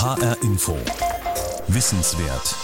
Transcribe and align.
HR 0.00 0.34
Info. 0.40 0.78
Wissenswert. 1.68 2.56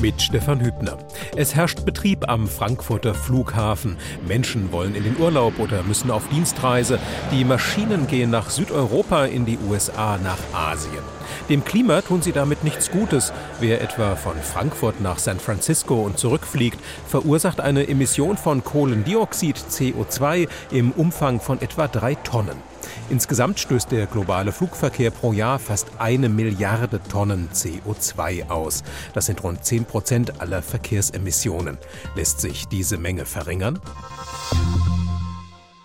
Mit 0.00 0.22
Stefan 0.22 0.60
Hübner. 0.60 0.96
Es 1.36 1.54
herrscht 1.54 1.84
Betrieb 1.84 2.26
am 2.26 2.48
Frankfurter 2.48 3.12
Flughafen. 3.12 3.98
Menschen 4.26 4.72
wollen 4.72 4.94
in 4.94 5.04
den 5.04 5.20
Urlaub 5.20 5.58
oder 5.58 5.82
müssen 5.82 6.10
auf 6.10 6.26
Dienstreise. 6.30 6.98
Die 7.32 7.44
Maschinen 7.44 8.06
gehen 8.06 8.30
nach 8.30 8.48
Südeuropa, 8.48 9.26
in 9.26 9.44
die 9.44 9.58
USA, 9.68 10.16
nach 10.24 10.38
Asien. 10.54 11.04
Dem 11.50 11.66
Klima 11.66 12.00
tun 12.00 12.22
sie 12.22 12.32
damit 12.32 12.64
nichts 12.64 12.90
Gutes. 12.90 13.30
Wer 13.60 13.82
etwa 13.82 14.16
von 14.16 14.38
Frankfurt 14.38 15.02
nach 15.02 15.18
San 15.18 15.38
Francisco 15.38 16.00
und 16.00 16.18
zurückfliegt, 16.18 16.78
verursacht 17.06 17.60
eine 17.60 17.88
Emission 17.88 18.38
von 18.38 18.64
Kohlendioxid 18.64 19.58
CO2 19.58 20.48
im 20.70 20.92
Umfang 20.92 21.40
von 21.40 21.60
etwa 21.60 21.88
drei 21.88 22.14
Tonnen. 22.14 22.69
Insgesamt 23.08 23.60
stößt 23.60 23.90
der 23.90 24.06
globale 24.06 24.52
Flugverkehr 24.52 25.10
pro 25.10 25.32
Jahr 25.32 25.58
fast 25.58 25.88
eine 25.98 26.28
Milliarde 26.28 27.00
Tonnen 27.02 27.48
CO2 27.52 28.48
aus. 28.50 28.82
Das 29.14 29.26
sind 29.26 29.42
rund 29.42 29.64
10 29.64 29.84
Prozent 29.84 30.40
aller 30.40 30.62
Verkehrsemissionen. 30.62 31.78
Lässt 32.14 32.40
sich 32.40 32.66
diese 32.68 32.98
Menge 32.98 33.26
verringern? 33.26 33.80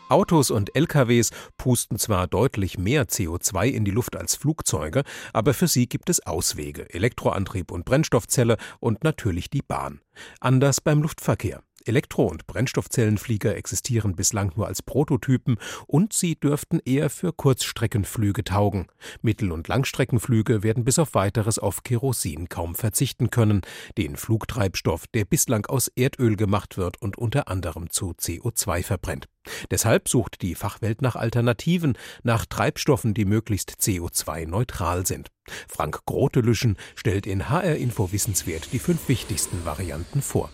Autos 0.08 0.52
und 0.52 0.76
LKWs 0.76 1.32
pusten 1.58 1.98
zwar 1.98 2.28
deutlich 2.28 2.78
mehr 2.78 3.08
CO2 3.08 3.70
in 3.70 3.86
die 3.86 3.92
Luft 3.92 4.16
als 4.16 4.36
Flugzeuge, 4.36 5.04
aber 5.34 5.56
für 5.56 5.68
sie 5.68 5.88
gibt 5.90 6.10
es 6.10 6.26
Auswege, 6.26 6.94
Elektroantrieb 6.94 7.72
und 7.72 7.86
Brennstoffzelle 7.86 8.58
und 8.80 9.04
natürlich 9.04 9.50
die 9.50 9.64
Bahn. 9.64 10.02
Anders 10.40 10.80
beim 10.80 11.02
Luftverkehr. 11.02 11.64
Elektro- 11.86 12.28
und 12.28 12.48
Brennstoffzellenflieger 12.48 13.56
existieren 13.56 14.16
bislang 14.16 14.52
nur 14.56 14.68
als 14.68 14.82
Prototypen 14.82 15.58
und 15.88 16.14
sie 16.14 16.36
dürften 16.36 16.80
eher 16.84 17.10
für 17.10 17.32
Kurzstreckenflüge 17.32 18.44
taugen. 18.44 18.88
Mittel- 19.22 19.52
und 19.52 19.68
Langstreckenflüge 19.68 20.64
werden 20.64 20.84
bis 20.84 21.00
auf 21.00 21.14
weiteres 21.14 21.60
auf 21.60 21.84
Kerosin 21.84 22.50
kaum 22.50 22.76
verzichten 22.76 23.30
können, 23.30 23.62
den 23.98 24.16
Flugtreibstoff, 24.16 25.08
der 25.08 25.26
bislang 25.26 25.66
aus 25.68 25.88
Erdöl 25.96 26.36
gemacht 26.36 26.78
wird 26.78 27.02
und 27.02 27.18
unter 27.18 27.48
anderem 27.48 27.90
zu 27.90 28.12
CO2 28.12 28.84
verbrennt. 28.84 29.28
Deshalb 29.70 30.10
sucht 30.10 30.42
die 30.42 30.56
Fachwelt 30.56 31.02
nach 31.02 31.16
Alternativen, 31.16 31.98
nach 32.24 32.46
Treibstoffen, 32.46 33.14
die 33.14 33.26
möglichst 33.26 33.72
CO2-neutral 33.80 35.06
sind. 35.06 35.30
Frank 35.68 36.02
Grotelüschen 36.06 36.78
stellt 36.96 37.28
in 37.28 37.50
HR 37.50 37.76
Info 37.76 38.12
Wissenswert 38.12 38.70
die 38.72 38.80
fünf 38.80 39.08
wichtigsten 39.08 39.64
Varianten 39.66 40.22
vor. 40.22 40.50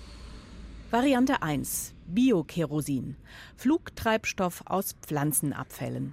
Variante 0.92 1.42
1. 1.42 1.95
Biokerosin. 2.06 3.16
Flugtreibstoff 3.56 4.61
aus 4.66 4.97
Pflanzenabfällen. 5.02 6.11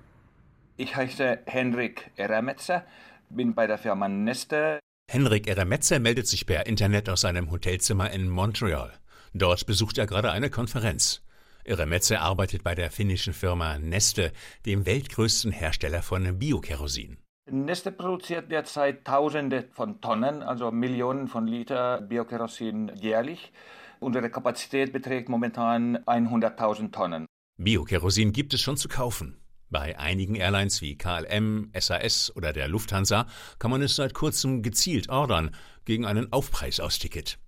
Ich 0.77 0.95
heiße 0.95 1.41
Henrik 1.47 2.13
Erametzer, 2.15 2.85
bin 3.29 3.57
bei 3.57 3.67
der 3.67 3.79
Firma 3.79 4.07
Neste. 4.07 4.79
Henrik 5.11 5.49
Erametzer 5.49 5.99
meldet 5.99 6.29
sich 6.29 6.47
per 6.47 6.67
Internet 6.67 7.09
aus 7.09 7.23
seinem 7.23 7.51
Hotelzimmer 7.51 8.13
in 8.13 8.29
Montreal. 8.29 8.93
Dort 9.35 9.67
besucht 9.67 9.99
er 9.99 10.07
gerade 10.07 10.31
eine 10.31 10.49
Konferenz. 10.49 11.23
Erametzer 11.65 12.21
arbeitet 12.21 12.63
bei 12.63 12.77
der 12.77 12.93
finnischen 12.93 13.33
Firma 13.33 13.81
Neste, 13.81 14.33
dem 14.65 14.87
weltgrößten 14.87 15.51
Hersteller 15.51 16.03
von 16.03 16.39
Biokerosin. 16.39 17.17
Neste 17.51 17.91
produziert 17.91 18.53
derzeit 18.53 19.05
Tausende 19.05 19.65
von 19.73 20.01
Tonnen, 20.01 20.45
also 20.45 20.71
Millionen 20.71 21.27
von 21.27 21.49
Liter 21.49 22.01
Biokerosin 22.01 22.93
jährlich. 22.95 23.53
Unsere 24.01 24.31
Kapazität 24.31 24.93
beträgt 24.93 25.29
momentan 25.29 25.99
100.000 25.99 26.93
Tonnen. 26.93 27.27
Biokerosin 27.57 28.33
gibt 28.33 28.55
es 28.55 28.61
schon 28.61 28.77
zu 28.77 28.89
kaufen. 28.89 29.37
Bei 29.71 29.99
einigen 29.99 30.37
Airlines 30.37 30.81
wie 30.81 30.97
KLM, 30.97 31.71
SAS 31.79 32.35
oder 32.35 32.53
der 32.53 32.69
Lufthansa 32.69 33.27
kann 33.59 33.71
man 33.71 33.83
es 33.83 33.97
seit 33.97 34.15
kurzem 34.15 34.63
gezielt 34.63 35.11
ordern 35.11 35.55
gegen 35.85 36.07
einen 36.07 36.33
Aufpreis 36.33 36.81
aus 36.81 36.99
Ticket. 36.99 37.39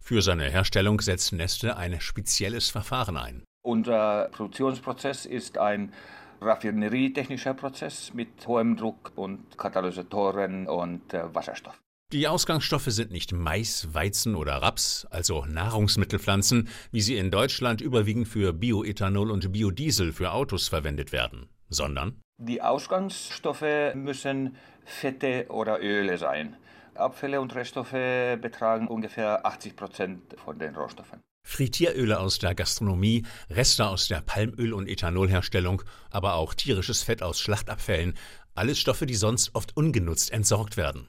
Für 0.00 0.20
seine 0.20 0.50
Herstellung 0.50 1.00
setzt 1.00 1.32
Neste 1.32 1.76
ein 1.76 2.00
spezielles 2.00 2.68
Verfahren 2.68 3.16
ein. 3.16 3.44
Unser 3.62 4.28
Produktionsprozess 4.32 5.26
ist 5.26 5.58
ein 5.58 5.92
raffinerietechnischer 6.40 7.54
Prozess 7.54 8.12
mit 8.14 8.46
hohem 8.46 8.76
Druck 8.76 9.12
und 9.14 9.56
Katalysatoren 9.56 10.66
und 10.66 11.14
äh, 11.14 11.34
Wasserstoff. 11.34 11.78
Die 12.12 12.26
Ausgangsstoffe 12.26 12.86
sind 12.86 13.12
nicht 13.12 13.32
Mais, 13.32 13.94
Weizen 13.94 14.34
oder 14.34 14.54
Raps, 14.54 15.06
also 15.10 15.44
Nahrungsmittelpflanzen, 15.44 16.68
wie 16.90 17.02
sie 17.02 17.16
in 17.16 17.30
Deutschland 17.30 17.80
überwiegend 17.80 18.26
für 18.26 18.52
Bioethanol 18.52 19.30
und 19.30 19.52
Biodiesel 19.52 20.12
für 20.12 20.32
Autos 20.32 20.66
verwendet 20.66 21.12
werden, 21.12 21.48
sondern 21.68 22.20
Die 22.36 22.62
Ausgangsstoffe 22.62 23.94
müssen 23.94 24.56
Fette 24.84 25.46
oder 25.50 25.80
Öle 25.80 26.18
sein. 26.18 26.56
Abfälle 26.96 27.40
und 27.40 27.54
Reststoffe 27.54 27.92
betragen 27.92 28.88
ungefähr 28.88 29.46
80 29.46 29.76
Prozent 29.76 30.20
von 30.44 30.58
den 30.58 30.74
Rohstoffen. 30.74 31.20
Frittieröle 31.46 32.18
aus 32.18 32.40
der 32.40 32.56
Gastronomie, 32.56 33.24
Reste 33.50 33.86
aus 33.86 34.08
der 34.08 34.20
Palmöl- 34.20 34.72
und 34.72 34.88
Ethanolherstellung, 34.88 35.82
aber 36.10 36.34
auch 36.34 36.54
tierisches 36.54 37.04
Fett 37.04 37.22
aus 37.22 37.38
Schlachtabfällen, 37.38 38.14
alles 38.56 38.80
Stoffe, 38.80 39.06
die 39.06 39.14
sonst 39.14 39.54
oft 39.54 39.76
ungenutzt 39.76 40.32
entsorgt 40.32 40.76
werden. 40.76 41.06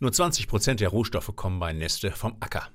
Nur 0.00 0.12
20 0.12 0.48
Prozent 0.48 0.80
der 0.80 0.88
Rohstoffe 0.88 1.34
kommen 1.36 1.60
bei 1.60 1.72
Neste 1.72 2.10
vom 2.10 2.36
Acker. 2.40 2.68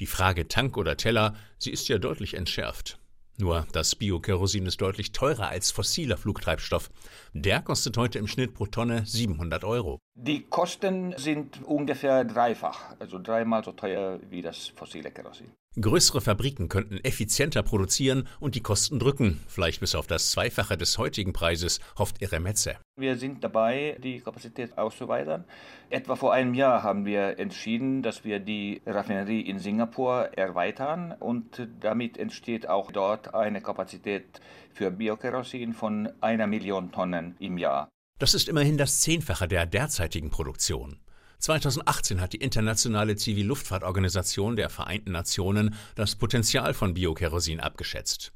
Die 0.00 0.06
Frage 0.06 0.48
Tank 0.48 0.76
oder 0.76 0.96
Teller, 0.96 1.34
sie 1.58 1.70
ist 1.70 1.88
ja 1.88 1.98
deutlich 1.98 2.34
entschärft. 2.34 2.98
Nur 3.38 3.66
das 3.72 3.94
Biokerosin 3.94 4.66
ist 4.66 4.80
deutlich 4.80 5.12
teurer 5.12 5.48
als 5.48 5.70
fossiler 5.70 6.16
Flugtreibstoff. 6.16 6.90
Der 7.34 7.60
kostet 7.60 7.96
heute 7.96 8.18
im 8.18 8.26
Schnitt 8.26 8.54
pro 8.54 8.66
Tonne 8.66 9.04
700 9.04 9.64
Euro. 9.64 9.98
Die 10.18 10.44
Kosten 10.44 11.12
sind 11.18 11.62
ungefähr 11.62 12.24
dreifach, 12.24 12.96
also 12.98 13.18
dreimal 13.22 13.62
so 13.62 13.72
teuer 13.72 14.18
wie 14.30 14.40
das 14.40 14.68
fossile 14.68 15.10
Kerosin. 15.10 15.52
Größere 15.78 16.22
Fabriken 16.22 16.70
könnten 16.70 16.96
effizienter 17.04 17.62
produzieren 17.62 18.26
und 18.40 18.54
die 18.54 18.62
Kosten 18.62 18.98
drücken, 18.98 19.44
vielleicht 19.46 19.80
bis 19.80 19.94
auf 19.94 20.06
das 20.06 20.30
Zweifache 20.30 20.78
des 20.78 20.96
heutigen 20.96 21.34
Preises, 21.34 21.80
hofft 21.98 22.22
Eremetze. 22.22 22.76
Wir 22.98 23.16
sind 23.16 23.44
dabei, 23.44 23.98
die 24.02 24.20
Kapazität 24.20 24.78
auszuweitern. 24.78 25.44
Etwa 25.90 26.16
vor 26.16 26.32
einem 26.32 26.54
Jahr 26.54 26.82
haben 26.82 27.04
wir 27.04 27.38
entschieden, 27.38 28.00
dass 28.02 28.24
wir 28.24 28.40
die 28.40 28.80
Raffinerie 28.86 29.42
in 29.42 29.58
Singapur 29.58 30.30
erweitern 30.34 31.14
und 31.20 31.68
damit 31.80 32.16
entsteht 32.16 32.70
auch 32.70 32.90
dort 32.90 33.34
eine 33.34 33.60
Kapazität 33.60 34.40
für 34.72 34.90
Biokerosin 34.90 35.74
von 35.74 36.08
einer 36.22 36.46
Million 36.46 36.90
Tonnen 36.90 37.36
im 37.38 37.58
Jahr. 37.58 37.90
Das 38.18 38.32
ist 38.32 38.48
immerhin 38.48 38.78
das 38.78 39.02
Zehnfache 39.02 39.46
der 39.46 39.66
derzeitigen 39.66 40.30
Produktion. 40.30 40.96
2018 41.38 42.22
hat 42.22 42.32
die 42.32 42.38
internationale 42.38 43.14
Zivilluftfahrtorganisation 43.14 44.56
der 44.56 44.70
Vereinten 44.70 45.12
Nationen 45.12 45.74
das 45.96 46.16
Potenzial 46.16 46.72
von 46.72 46.94
Biokerosin 46.94 47.60
abgeschätzt. 47.60 48.32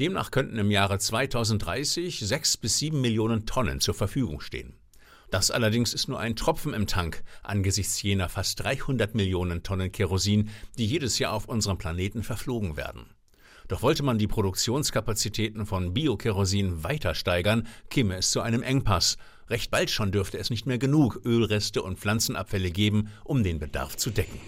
Demnach 0.00 0.30
könnten 0.30 0.56
im 0.56 0.70
Jahre 0.70 0.98
2030 0.98 2.20
sechs 2.20 2.56
bis 2.56 2.78
sieben 2.78 3.02
Millionen 3.02 3.44
Tonnen 3.44 3.80
zur 3.80 3.92
Verfügung 3.92 4.40
stehen. 4.40 4.78
Das 5.30 5.50
allerdings 5.50 5.92
ist 5.92 6.08
nur 6.08 6.18
ein 6.18 6.34
Tropfen 6.34 6.72
im 6.72 6.86
Tank 6.86 7.22
angesichts 7.42 8.00
jener 8.00 8.30
fast 8.30 8.60
300 8.60 9.14
Millionen 9.14 9.62
Tonnen 9.62 9.92
Kerosin, 9.92 10.48
die 10.78 10.86
jedes 10.86 11.18
Jahr 11.18 11.34
auf 11.34 11.44
unserem 11.44 11.76
Planeten 11.76 12.22
verflogen 12.22 12.78
werden. 12.78 13.04
Doch 13.68 13.82
wollte 13.82 14.02
man 14.02 14.16
die 14.16 14.26
Produktionskapazitäten 14.26 15.66
von 15.66 15.92
Biokerosin 15.92 16.82
weiter 16.84 17.14
steigern, 17.14 17.66
käme 17.90 18.16
es 18.16 18.30
zu 18.30 18.40
einem 18.40 18.62
Engpass. 18.62 19.18
Recht 19.50 19.70
bald 19.70 19.90
schon 19.90 20.10
dürfte 20.10 20.38
es 20.38 20.48
nicht 20.48 20.66
mehr 20.66 20.78
genug 20.78 21.20
Ölreste 21.24 21.82
und 21.82 21.98
Pflanzenabfälle 21.98 22.70
geben, 22.70 23.08
um 23.24 23.42
den 23.42 23.58
Bedarf 23.58 23.96
zu 23.96 24.10
decken. 24.10 24.40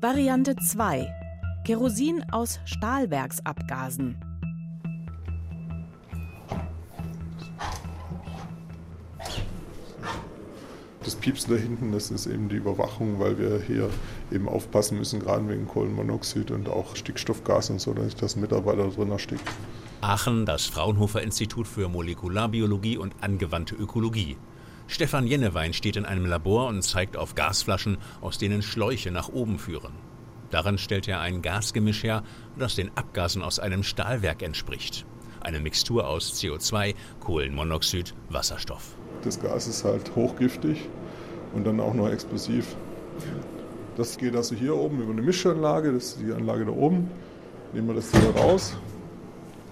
Variante 0.00 0.54
2. 0.54 1.12
Kerosin 1.64 2.24
aus 2.30 2.60
Stahlwerksabgasen. 2.66 4.27
Das 11.08 11.16
Piepsen 11.16 11.54
da 11.54 11.58
hinten, 11.58 11.90
das 11.90 12.10
ist 12.10 12.26
eben 12.26 12.50
die 12.50 12.56
Überwachung, 12.56 13.18
weil 13.18 13.38
wir 13.38 13.62
hier 13.66 13.88
eben 14.30 14.46
aufpassen 14.46 14.98
müssen, 14.98 15.20
gerade 15.20 15.48
wegen 15.48 15.66
Kohlenmonoxid 15.66 16.50
und 16.50 16.68
auch 16.68 16.96
Stickstoffgas 16.96 17.70
und 17.70 17.80
so, 17.80 17.94
dass 17.94 18.14
das 18.14 18.36
Mitarbeiter 18.36 18.88
drin 18.88 19.10
erstickt. 19.10 19.40
Aachen, 20.02 20.44
das 20.44 20.66
Fraunhofer 20.66 21.22
Institut 21.22 21.66
für 21.66 21.88
Molekularbiologie 21.88 22.98
und 22.98 23.14
angewandte 23.22 23.74
Ökologie. 23.74 24.36
Stefan 24.86 25.26
Jennewein 25.26 25.72
steht 25.72 25.96
in 25.96 26.04
einem 26.04 26.26
Labor 26.26 26.68
und 26.68 26.82
zeigt 26.82 27.16
auf 27.16 27.34
Gasflaschen, 27.34 27.96
aus 28.20 28.36
denen 28.36 28.60
Schläuche 28.60 29.10
nach 29.10 29.30
oben 29.30 29.58
führen. 29.58 29.94
Darin 30.50 30.76
stellt 30.76 31.08
er 31.08 31.22
ein 31.22 31.40
Gasgemisch 31.40 32.02
her, 32.02 32.22
das 32.58 32.74
den 32.74 32.90
Abgasen 32.98 33.40
aus 33.40 33.58
einem 33.58 33.82
Stahlwerk 33.82 34.42
entspricht. 34.42 35.06
Eine 35.40 35.60
Mixtur 35.60 36.06
aus 36.06 36.34
CO2, 36.34 36.94
Kohlenmonoxid, 37.20 38.14
Wasserstoff. 38.28 38.94
Das 39.22 39.40
Gas 39.40 39.66
ist 39.66 39.84
halt 39.84 40.14
hochgiftig 40.14 40.86
und 41.54 41.66
dann 41.66 41.80
auch 41.80 41.94
noch 41.94 42.08
explosiv. 42.08 42.76
Das 43.96 44.16
geht 44.16 44.36
also 44.36 44.54
hier 44.54 44.76
oben 44.76 45.00
über 45.02 45.12
eine 45.12 45.22
Mischanlage, 45.22 45.92
das 45.92 46.04
ist 46.04 46.20
die 46.20 46.32
Anlage 46.32 46.64
da 46.64 46.72
oben. 46.72 47.10
Nehmen 47.72 47.88
wir 47.88 47.94
das 47.94 48.10
hier 48.12 48.30
raus 48.36 48.76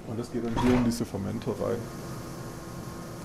und 0.06 0.18
das 0.18 0.32
geht 0.32 0.44
dann 0.44 0.54
hier 0.62 0.74
in 0.74 0.84
diese 0.84 1.04
Fermenter 1.04 1.52
rein. 1.52 1.78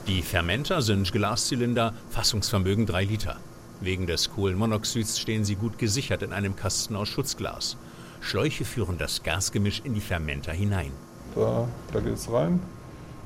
Die 0.07 0.21
Fermenter 0.21 0.81
sind 0.81 1.11
Glaszylinder, 1.11 1.93
Fassungsvermögen 2.09 2.85
3 2.85 3.03
Liter. 3.05 3.37
Wegen 3.81 4.05
des 4.05 4.31
Kohlenmonoxids 4.31 5.19
stehen 5.19 5.43
sie 5.43 5.55
gut 5.55 5.77
gesichert 5.77 6.21
in 6.21 6.33
einem 6.33 6.55
Kasten 6.55 6.95
aus 6.95 7.07
Schutzglas. 7.07 7.77
Schläuche 8.19 8.65
führen 8.65 8.97
das 8.99 9.23
Gasgemisch 9.23 9.81
in 9.83 9.95
die 9.95 10.01
Fermenter 10.01 10.51
hinein. 10.51 10.91
Da, 11.35 11.67
da 11.91 11.99
geht 11.99 12.13
es 12.13 12.31
rein 12.31 12.59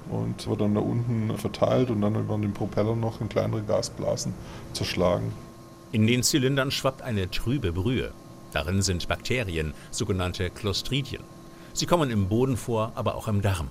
und 0.09 0.47
wird 0.47 0.61
dann 0.61 0.75
da 0.75 0.81
unten 0.81 1.37
verteilt 1.37 1.89
und 1.89 2.01
dann 2.01 2.15
über 2.15 2.37
den 2.37 2.53
Propeller 2.53 2.95
noch 2.95 3.21
in 3.21 3.29
kleinere 3.29 3.63
Gasblasen 3.63 4.33
zerschlagen. 4.73 5.31
In 5.91 6.07
den 6.07 6.23
Zylindern 6.23 6.71
schwappt 6.71 7.01
eine 7.01 7.29
trübe 7.29 7.71
Brühe. 7.71 8.11
Darin 8.51 8.81
sind 8.81 9.07
Bakterien, 9.07 9.73
sogenannte 9.91 10.49
Clostridien. 10.49 11.23
Sie 11.73 11.85
kommen 11.85 12.09
im 12.09 12.29
Boden 12.29 12.57
vor, 12.57 12.93
aber 12.95 13.15
auch 13.15 13.27
im 13.27 13.41
Darm. 13.41 13.69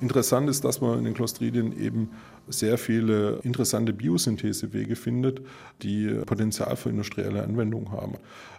Interessant 0.00 0.50
ist, 0.50 0.64
dass 0.64 0.80
man 0.80 0.98
in 0.98 1.04
den 1.04 1.14
Clostridien 1.14 1.78
eben 1.78 2.10
sehr 2.48 2.76
viele 2.76 3.38
interessante 3.44 3.92
Biosynthesewege 3.92 4.96
findet, 4.96 5.42
die 5.82 6.08
Potenzial 6.26 6.74
für 6.76 6.88
industrielle 6.88 7.42
Anwendungen 7.42 7.92
haben. 7.92 8.14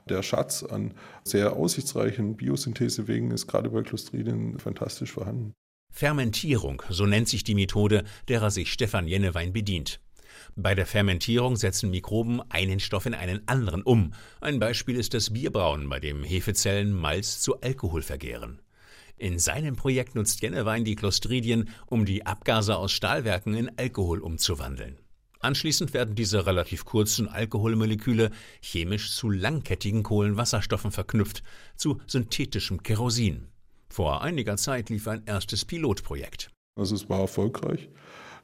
Der 0.07 0.23
Schatz 0.23 0.63
an 0.63 0.93
sehr 1.23 1.53
aussichtsreichen 1.53 2.37
Biosynthesewegen 2.37 3.31
ist 3.31 3.47
gerade 3.47 3.69
bei 3.69 3.81
Clostridien 3.81 4.57
fantastisch 4.57 5.11
vorhanden. 5.11 5.53
Fermentierung, 5.95 6.81
so 6.89 7.05
nennt 7.05 7.29
sich 7.29 7.43
die 7.43 7.53
Methode, 7.53 8.03
derer 8.27 8.49
sich 8.49 8.73
Stefan 8.73 9.07
Jennewein 9.07 9.53
bedient. 9.53 9.99
Bei 10.55 10.73
der 10.73 10.87
Fermentierung 10.87 11.55
setzen 11.55 11.91
Mikroben 11.91 12.41
einen 12.49 12.79
Stoff 12.79 13.05
in 13.05 13.13
einen 13.13 13.47
anderen 13.47 13.83
um. 13.83 14.15
Ein 14.41 14.59
Beispiel 14.59 14.95
ist 14.95 15.13
das 15.13 15.31
Bierbrauen, 15.31 15.87
bei 15.87 15.99
dem 15.99 16.23
Hefezellen 16.23 16.91
Malz 16.93 17.41
zu 17.41 17.61
Alkohol 17.61 18.01
vergären. 18.01 18.59
In 19.17 19.37
seinem 19.37 19.75
Projekt 19.75 20.15
nutzt 20.15 20.41
Jennewein 20.41 20.83
die 20.83 20.95
Clostridien, 20.95 21.69
um 21.85 22.05
die 22.05 22.25
Abgase 22.25 22.75
aus 22.75 22.91
Stahlwerken 22.91 23.53
in 23.53 23.77
Alkohol 23.77 24.19
umzuwandeln. 24.19 24.97
Anschließend 25.41 25.93
werden 25.93 26.15
diese 26.15 26.47
relativ 26.47 26.85
kurzen 26.85 27.27
Alkoholmoleküle 27.27 28.31
chemisch 28.61 29.11
zu 29.11 29.29
langkettigen 29.29 30.01
Kohlenwasserstoffen 30.01 30.91
verknüpft, 30.91 31.43
zu 31.75 32.01
synthetischem 32.07 32.81
Kerosin. 32.81 33.52
Vor 33.93 34.23
einiger 34.23 34.57
Zeit 34.57 34.89
lief 34.89 35.07
ein 35.07 35.21
erstes 35.27 35.65
Pilotprojekt. 35.65 36.49
Also 36.75 36.95
es 36.95 37.09
war 37.09 37.19
erfolgreich. 37.19 37.89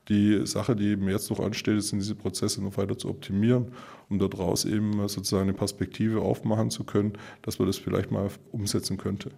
Die 0.08 0.46
Sache, 0.46 0.76
die 0.76 0.90
eben 0.90 1.10
jetzt 1.10 1.32
noch 1.32 1.40
ansteht, 1.40 1.76
ist, 1.76 1.92
diese 1.92 2.14
Prozesse 2.14 2.64
noch 2.64 2.78
weiter 2.78 3.00
zu 3.00 3.10
optimieren, 3.10 3.72
um 4.10 4.20
daraus 4.20 4.66
eben 4.66 5.08
sozusagen 5.08 5.50
eine 5.50 5.54
Perspektive 5.54 6.22
aufmachen 6.22 6.70
zu 6.70 6.84
können, 6.84 7.14
dass 7.42 7.58
man 7.58 7.68
das 7.68 7.80
vielleicht 7.80 8.12
mal 8.12 8.30
umsetzen 8.52 8.98
könnte. 8.98 9.32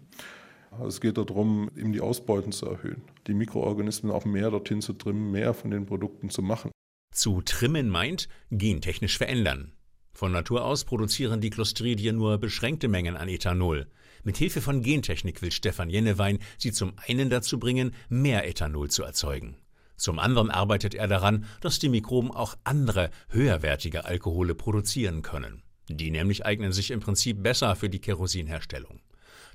Also 0.71 0.87
es 0.87 0.99
geht 0.99 1.17
darum, 1.17 1.71
eben 1.77 1.93
die 1.93 2.01
Ausbeuten 2.01 2.51
zu 2.51 2.65
erhöhen, 2.65 3.03
die 3.27 3.33
Mikroorganismen 3.33 4.11
auch 4.11 4.25
mehr 4.25 4.51
dorthin 4.51 4.81
zu 4.81 4.91
trimmen, 4.91 5.31
mehr 5.31 5.53
von 5.53 5.71
den 5.71 5.85
Produkten 5.85 6.29
zu 6.29 6.41
machen. 6.41 6.71
Zu 7.13 7.41
trimmen 7.41 7.87
meint 7.87 8.27
gentechnisch 8.49 9.17
verändern. 9.17 9.71
Von 10.11 10.33
Natur 10.33 10.65
aus 10.65 10.83
produzieren 10.83 11.39
die 11.39 11.51
Clostridien 11.51 12.17
nur 12.17 12.37
beschränkte 12.37 12.89
Mengen 12.89 13.15
an 13.15 13.29
Ethanol. 13.29 13.87
Mit 14.23 14.37
Hilfe 14.37 14.61
von 14.61 14.83
Gentechnik 14.83 15.41
will 15.41 15.51
Stefan 15.51 15.89
Jennewein 15.89 16.39
sie 16.57 16.71
zum 16.71 16.93
einen 17.07 17.29
dazu 17.29 17.59
bringen, 17.59 17.95
mehr 18.09 18.47
Ethanol 18.47 18.89
zu 18.89 19.03
erzeugen. 19.03 19.57
Zum 19.97 20.19
anderen 20.19 20.49
arbeitet 20.49 20.95
er 20.95 21.07
daran, 21.07 21.45
dass 21.61 21.79
die 21.79 21.89
Mikroben 21.89 22.31
auch 22.31 22.55
andere, 22.63 23.09
höherwertige 23.29 24.05
Alkohole 24.05 24.55
produzieren 24.55 25.21
können. 25.21 25.63
Die 25.89 26.11
nämlich 26.11 26.45
eignen 26.45 26.71
sich 26.71 26.91
im 26.91 26.99
Prinzip 26.99 27.43
besser 27.43 27.75
für 27.75 27.89
die 27.89 27.99
Kerosinherstellung. 27.99 29.01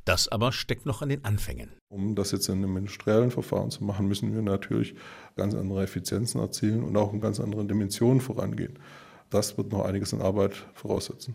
Das 0.05 0.29
aber 0.29 0.53
steckt 0.53 0.87
noch 0.87 1.03
an 1.03 1.09
den 1.09 1.25
Anfängen. 1.25 1.71
Um 1.89 2.15
das 2.15 2.31
jetzt 2.31 2.49
in 2.49 2.59
einem 2.59 2.77
industriellen 2.77 3.33
Verfahren 3.33 3.73
zu 3.73 3.83
machen, 3.83 4.07
müssen 4.07 4.35
wir 4.35 4.43
natürlich 4.43 4.95
ganz 5.35 5.55
andere 5.55 5.83
Effizienzen 5.83 6.41
erzielen 6.41 6.85
und 6.85 6.97
auch 6.97 7.13
in 7.13 7.21
ganz 7.21 7.41
anderen 7.41 7.67
Dimensionen 7.67 8.21
vorangehen. 8.21 8.79
Das 9.31 9.59
wird 9.59 9.73
noch 9.73 9.85
einiges 9.85 10.15
an 10.15 10.23
Arbeit 10.23 10.55
voraussetzen. 10.75 11.35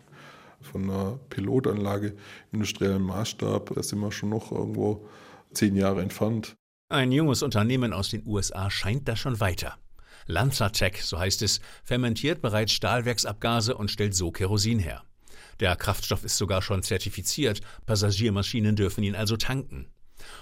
Von 0.62 0.84
einer 0.84 1.18
Pilotanlage 1.28 2.08
im 2.08 2.16
industriellen 2.60 3.02
Maßstab, 3.02 3.74
da 3.74 3.82
sind 3.82 3.98
wir 4.00 4.12
schon 4.12 4.30
noch 4.30 4.52
irgendwo 4.52 5.06
zehn 5.52 5.76
Jahre 5.76 6.02
entfernt. 6.02 6.54
Ein 6.88 7.12
junges 7.12 7.42
Unternehmen 7.42 7.92
aus 7.92 8.10
den 8.10 8.26
USA 8.26 8.70
scheint 8.70 9.08
da 9.08 9.16
schon 9.16 9.40
weiter. 9.40 9.76
Lanzatec, 10.26 10.98
so 10.98 11.18
heißt 11.18 11.42
es, 11.42 11.60
fermentiert 11.84 12.42
bereits 12.42 12.72
Stahlwerksabgase 12.72 13.76
und 13.76 13.90
stellt 13.90 14.14
so 14.14 14.30
Kerosin 14.30 14.78
her. 14.78 15.02
Der 15.60 15.76
Kraftstoff 15.76 16.24
ist 16.24 16.36
sogar 16.36 16.62
schon 16.62 16.82
zertifiziert, 16.82 17.60
Passagiermaschinen 17.86 18.76
dürfen 18.76 19.04
ihn 19.04 19.14
also 19.14 19.36
tanken. 19.36 19.86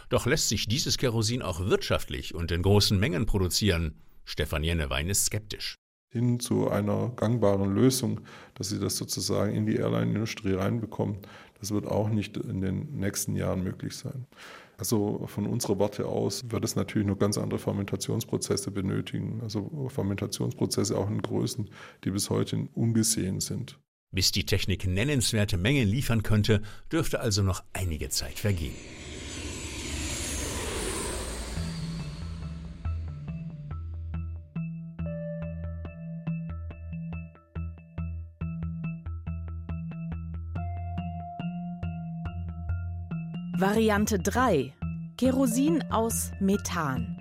Doch 0.09 0.27
lässt 0.27 0.49
sich 0.49 0.67
dieses 0.69 0.99
Kerosin 0.99 1.43
auch 1.43 1.61
wirtschaftlich 1.61 2.35
und 2.35 2.51
in 2.53 2.63
großen 2.63 2.99
Mengen 2.99 3.27
produzieren? 3.27 4.01
Stefan 4.25 4.65
Jennewein 4.65 5.09
ist 5.09 5.27
skeptisch. 5.27 5.77
Hin 6.11 6.41
zu 6.41 6.69
einer 6.69 7.13
gangbaren 7.17 7.75
Lösung, 7.75 8.21
dass 8.55 8.69
sie 8.69 8.81
das 8.81 8.97
sozusagen 8.97 9.55
in 9.55 9.67
die 9.67 9.77
Airline-Industrie 9.77 10.55
reinbekommen, 10.55 11.19
das 11.61 11.71
wird 11.71 11.87
auch 11.87 12.09
nicht 12.09 12.37
in 12.37 12.61
den 12.61 12.97
nächsten 12.97 13.37
Jahren 13.37 13.63
möglich 13.63 13.95
sein. 13.95 14.27
Also 14.79 15.27
von 15.27 15.47
unserer 15.47 15.79
Warte 15.79 16.07
aus 16.07 16.51
wird 16.51 16.65
es 16.65 16.75
natürlich 16.75 17.07
noch 17.07 17.19
ganz 17.19 17.37
andere 17.37 17.61
Fermentationsprozesse 17.61 18.71
benötigen. 18.71 19.41
Also 19.43 19.91
Fermentationsprozesse 19.91 20.97
auch 20.97 21.11
in 21.11 21.21
Größen, 21.21 21.69
die 22.03 22.11
bis 22.11 22.31
heute 22.31 22.67
ungesehen 22.75 23.41
sind. 23.41 23.79
Bis 24.11 24.33
die 24.33 24.47
Technik 24.47 24.87
nennenswerte 24.87 25.59
Mengen 25.59 25.87
liefern 25.87 26.23
könnte, 26.23 26.63
dürfte 26.91 27.21
also 27.21 27.43
noch 27.43 27.63
einige 27.75 28.09
Zeit 28.09 28.39
vergehen. 28.39 28.75
Variante 43.61 44.19
3. 44.19 44.73
Kerosin 45.19 45.85
aus 45.91 46.31
Methan. 46.41 47.15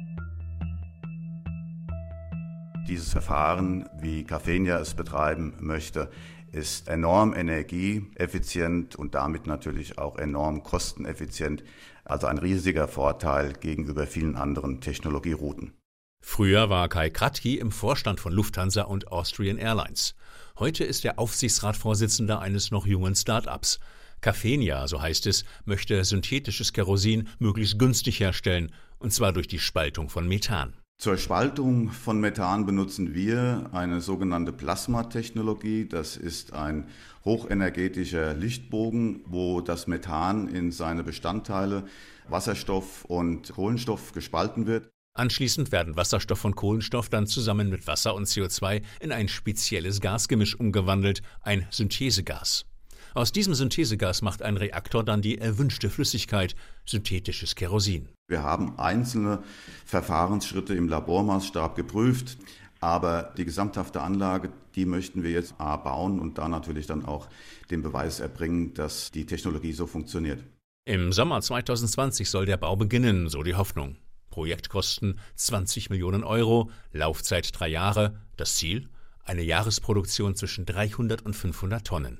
Dieses 2.88 3.12
Verfahren, 3.12 3.90
wie 4.00 4.24
Cafenia 4.24 4.80
es 4.80 4.94
betreiben 4.94 5.58
möchte, 5.60 6.10
ist 6.54 6.88
enorm 6.88 7.34
energieeffizient 7.34 8.96
und 8.96 9.16
damit 9.16 9.48
natürlich 9.48 9.98
auch 9.98 10.18
enorm 10.18 10.64
kosteneffizient. 10.64 11.66
Also 12.06 12.28
ein 12.28 12.38
riesiger 12.38 12.88
Vorteil 12.88 13.52
gegenüber 13.52 14.08
vielen 14.08 14.38
anderen 14.38 14.80
Technologierouten. 14.80 15.74
Früher 16.24 16.70
war 16.70 16.88
Kai 16.88 17.10
Kratky 17.10 17.58
im 17.58 17.72
Vorstand 17.72 18.22
von 18.22 18.32
Lufthansa 18.32 18.84
und 18.84 19.12
Austrian 19.12 19.58
Airlines. 19.58 20.16
Heute 20.58 20.86
ist 20.86 21.04
er 21.04 21.20
Aufsichtsratsvorsitzender 21.20 22.40
eines 22.40 22.72
noch 22.72 22.86
jungen 22.86 23.16
Start-ups. 23.16 23.82
Cafenia, 24.22 24.88
so 24.88 25.02
heißt 25.02 25.28
es, 25.28 25.46
möchte 25.66 26.04
synthetisches 26.04 26.74
Kerosin 26.74 27.28
möglichst 27.40 27.80
günstig 27.80 28.20
herstellen, 28.20 28.72
und 29.00 29.14
zwar 29.14 29.34
durch 29.34 29.48
die 29.48 29.60
Spaltung 29.60 30.10
von 30.10 30.28
Methan. 30.28 30.74
Zur 31.00 31.18
Spaltung 31.18 31.92
von 31.92 32.20
Methan 32.20 32.66
benutzen 32.66 33.14
wir 33.16 33.70
eine 33.72 34.02
sogenannte 34.02 34.52
Plasmatechnologie. 34.52 35.88
Das 35.88 36.18
ist 36.18 36.52
ein 36.52 36.88
hochenergetischer 37.24 38.34
Lichtbogen, 38.34 39.22
wo 39.26 39.62
das 39.62 39.88
Methan 39.88 40.50
in 40.50 40.74
seine 40.74 41.06
Bestandteile 41.06 41.86
Wasserstoff 42.28 43.06
und 43.06 43.54
Kohlenstoff 43.54 44.12
gespalten 44.12 44.68
wird. 44.68 44.90
Anschließend 45.14 45.72
werden 45.72 45.96
Wasserstoff 45.96 46.44
und 46.44 46.56
Kohlenstoff 46.56 47.08
dann 47.08 47.28
zusammen 47.28 47.70
mit 47.70 47.88
Wasser 47.88 48.14
und 48.14 48.28
CO2 48.28 48.82
in 49.00 49.14
ein 49.14 49.30
spezielles 49.30 50.02
Gasgemisch 50.02 50.60
umgewandelt, 50.60 51.22
ein 51.42 51.66
Synthesegas. 51.72 52.66
Aus 53.14 53.32
diesem 53.32 53.54
Synthesegas 53.54 54.22
macht 54.22 54.42
ein 54.42 54.58
Reaktor 54.58 55.04
dann 55.04 55.22
die 55.22 55.38
erwünschte 55.38 55.90
Flüssigkeit, 55.90 56.56
synthetisches 56.86 57.56
Kerosin. 57.56 58.10
Wir 58.28 58.44
haben 58.44 58.78
einzelne 58.78 59.44
Verfahrensschritte 59.86 60.76
im 60.76 60.88
Labormaßstab 60.88 61.76
geprüft, 61.76 62.38
aber 62.80 63.34
die 63.38 63.46
gesamthafte 63.46 64.02
Anlage, 64.02 64.52
die 64.76 64.86
möchten 64.86 65.24
wir 65.24 65.32
jetzt 65.32 65.56
A 65.58 65.76
bauen 65.78 66.20
und 66.20 66.38
da 66.38 66.48
natürlich 66.48 66.86
dann 66.86 67.06
auch 67.06 67.28
den 67.72 67.82
Beweis 67.82 68.20
erbringen, 68.20 68.74
dass 68.74 69.12
die 69.12 69.26
Technologie 69.26 69.74
so 69.74 69.88
funktioniert. 69.88 70.44
Im 70.86 71.12
Sommer 71.12 71.42
2020 71.42 72.30
soll 72.30 72.46
der 72.46 72.58
Bau 72.58 72.76
beginnen, 72.76 73.30
so 73.30 73.44
die 73.44 73.56
Hoffnung. 73.56 73.98
Projektkosten 74.30 75.20
20 75.36 75.90
Millionen 75.90 76.24
Euro, 76.24 76.72
Laufzeit 76.92 77.50
drei 77.54 77.68
Jahre, 77.68 78.22
das 78.38 78.56
Ziel? 78.56 78.88
Eine 79.24 79.42
Jahresproduktion 79.42 80.36
zwischen 80.36 80.66
300 80.66 81.24
und 81.24 81.36
500 81.36 81.86
Tonnen. 81.86 82.20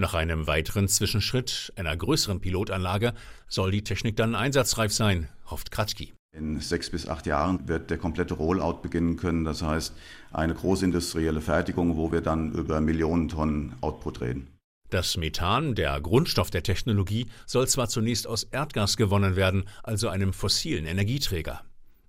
Nach 0.00 0.14
einem 0.14 0.46
weiteren 0.46 0.86
Zwischenschritt, 0.86 1.72
einer 1.74 1.96
größeren 1.96 2.38
Pilotanlage, 2.38 3.14
soll 3.48 3.72
die 3.72 3.82
Technik 3.82 4.14
dann 4.14 4.36
einsatzreif 4.36 4.92
sein, 4.92 5.28
hofft 5.50 5.72
Kratky. 5.72 6.14
In 6.32 6.60
sechs 6.60 6.88
bis 6.88 7.08
acht 7.08 7.26
Jahren 7.26 7.66
wird 7.66 7.90
der 7.90 7.98
komplette 7.98 8.34
Rollout 8.34 8.80
beginnen 8.80 9.16
können. 9.16 9.42
Das 9.42 9.60
heißt, 9.60 9.92
eine 10.30 10.54
großindustrielle 10.54 11.40
Fertigung, 11.40 11.96
wo 11.96 12.12
wir 12.12 12.20
dann 12.20 12.52
über 12.52 12.80
Millionen 12.80 13.28
Tonnen 13.28 13.74
Output 13.80 14.20
reden. 14.20 14.46
Das 14.88 15.16
Methan, 15.16 15.74
der 15.74 16.00
Grundstoff 16.00 16.50
der 16.50 16.62
Technologie, 16.62 17.26
soll 17.44 17.66
zwar 17.66 17.88
zunächst 17.88 18.28
aus 18.28 18.44
Erdgas 18.44 18.98
gewonnen 18.98 19.34
werden, 19.34 19.64
also 19.82 20.10
einem 20.10 20.32
fossilen 20.32 20.86
Energieträger. 20.86 21.62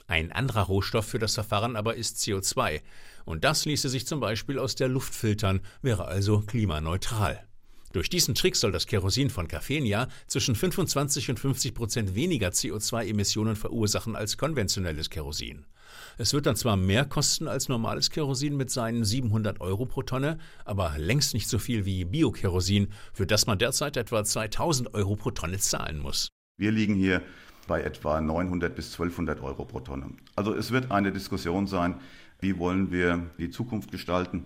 Ein 0.06 0.32
anderer 0.32 0.66
Rohstoff 0.68 1.08
für 1.08 1.18
das 1.18 1.34
Verfahren 1.34 1.76
aber 1.76 1.96
ist 1.96 2.18
CO2. 2.18 2.82
Und 3.26 3.44
das 3.44 3.66
ließe 3.66 3.90
sich 3.90 4.06
zum 4.06 4.20
Beispiel 4.20 4.60
aus 4.60 4.76
der 4.76 4.90
Luft 4.90 5.16
filtern, 5.16 5.62
wäre 5.82 6.06
also 6.06 6.42
klimaneutral. 6.42 7.49
Durch 7.92 8.10
diesen 8.10 8.36
Trick 8.36 8.56
soll 8.56 8.72
das 8.72 8.86
Kerosin 8.86 9.32
von 9.32 9.48
Caffenia 9.48 10.10
zwischen 10.28 10.54
25 10.54 11.32
und 11.32 11.40
50 11.40 11.74
Prozent 11.74 12.16
weniger 12.16 12.50
CO2-Emissionen 12.50 13.56
verursachen 13.56 14.16
als 14.16 14.38
konventionelles 14.38 15.10
Kerosin. 15.10 15.66
Es 16.20 16.34
wird 16.34 16.46
dann 16.46 16.56
zwar 16.56 16.78
mehr 16.78 17.06
kosten 17.06 17.48
als 17.48 17.68
normales 17.68 18.12
Kerosin 18.12 18.56
mit 18.56 18.70
seinen 18.70 19.06
700 19.06 19.60
Euro 19.60 19.88
pro 19.88 20.04
Tonne, 20.04 20.38
aber 20.66 20.94
längst 20.98 21.34
nicht 21.34 21.50
so 21.50 21.58
viel 21.58 21.86
wie 21.86 22.06
Biokerosin, 22.06 22.90
für 23.12 23.26
das 23.26 23.48
man 23.48 23.58
derzeit 23.58 23.98
etwa 23.98 24.24
2000 24.24 24.94
Euro 24.94 25.16
pro 25.16 25.32
Tonne 25.32 25.58
zahlen 25.58 25.98
muss. 25.98 26.30
Wir 26.58 26.72
liegen 26.72 26.94
hier 26.94 27.24
bei 27.68 27.82
etwa 27.82 28.22
900 28.22 28.76
bis 28.76 28.92
1200 28.92 29.42
Euro 29.42 29.66
pro 29.66 29.80
Tonne. 29.80 30.12
Also 30.36 30.54
es 30.54 30.72
wird 30.72 30.92
eine 30.92 31.12
Diskussion 31.12 31.66
sein, 31.66 31.96
wie 32.40 32.58
wollen 32.60 32.92
wir 32.92 33.30
die 33.38 33.50
Zukunft 33.50 33.92
gestalten 33.92 34.46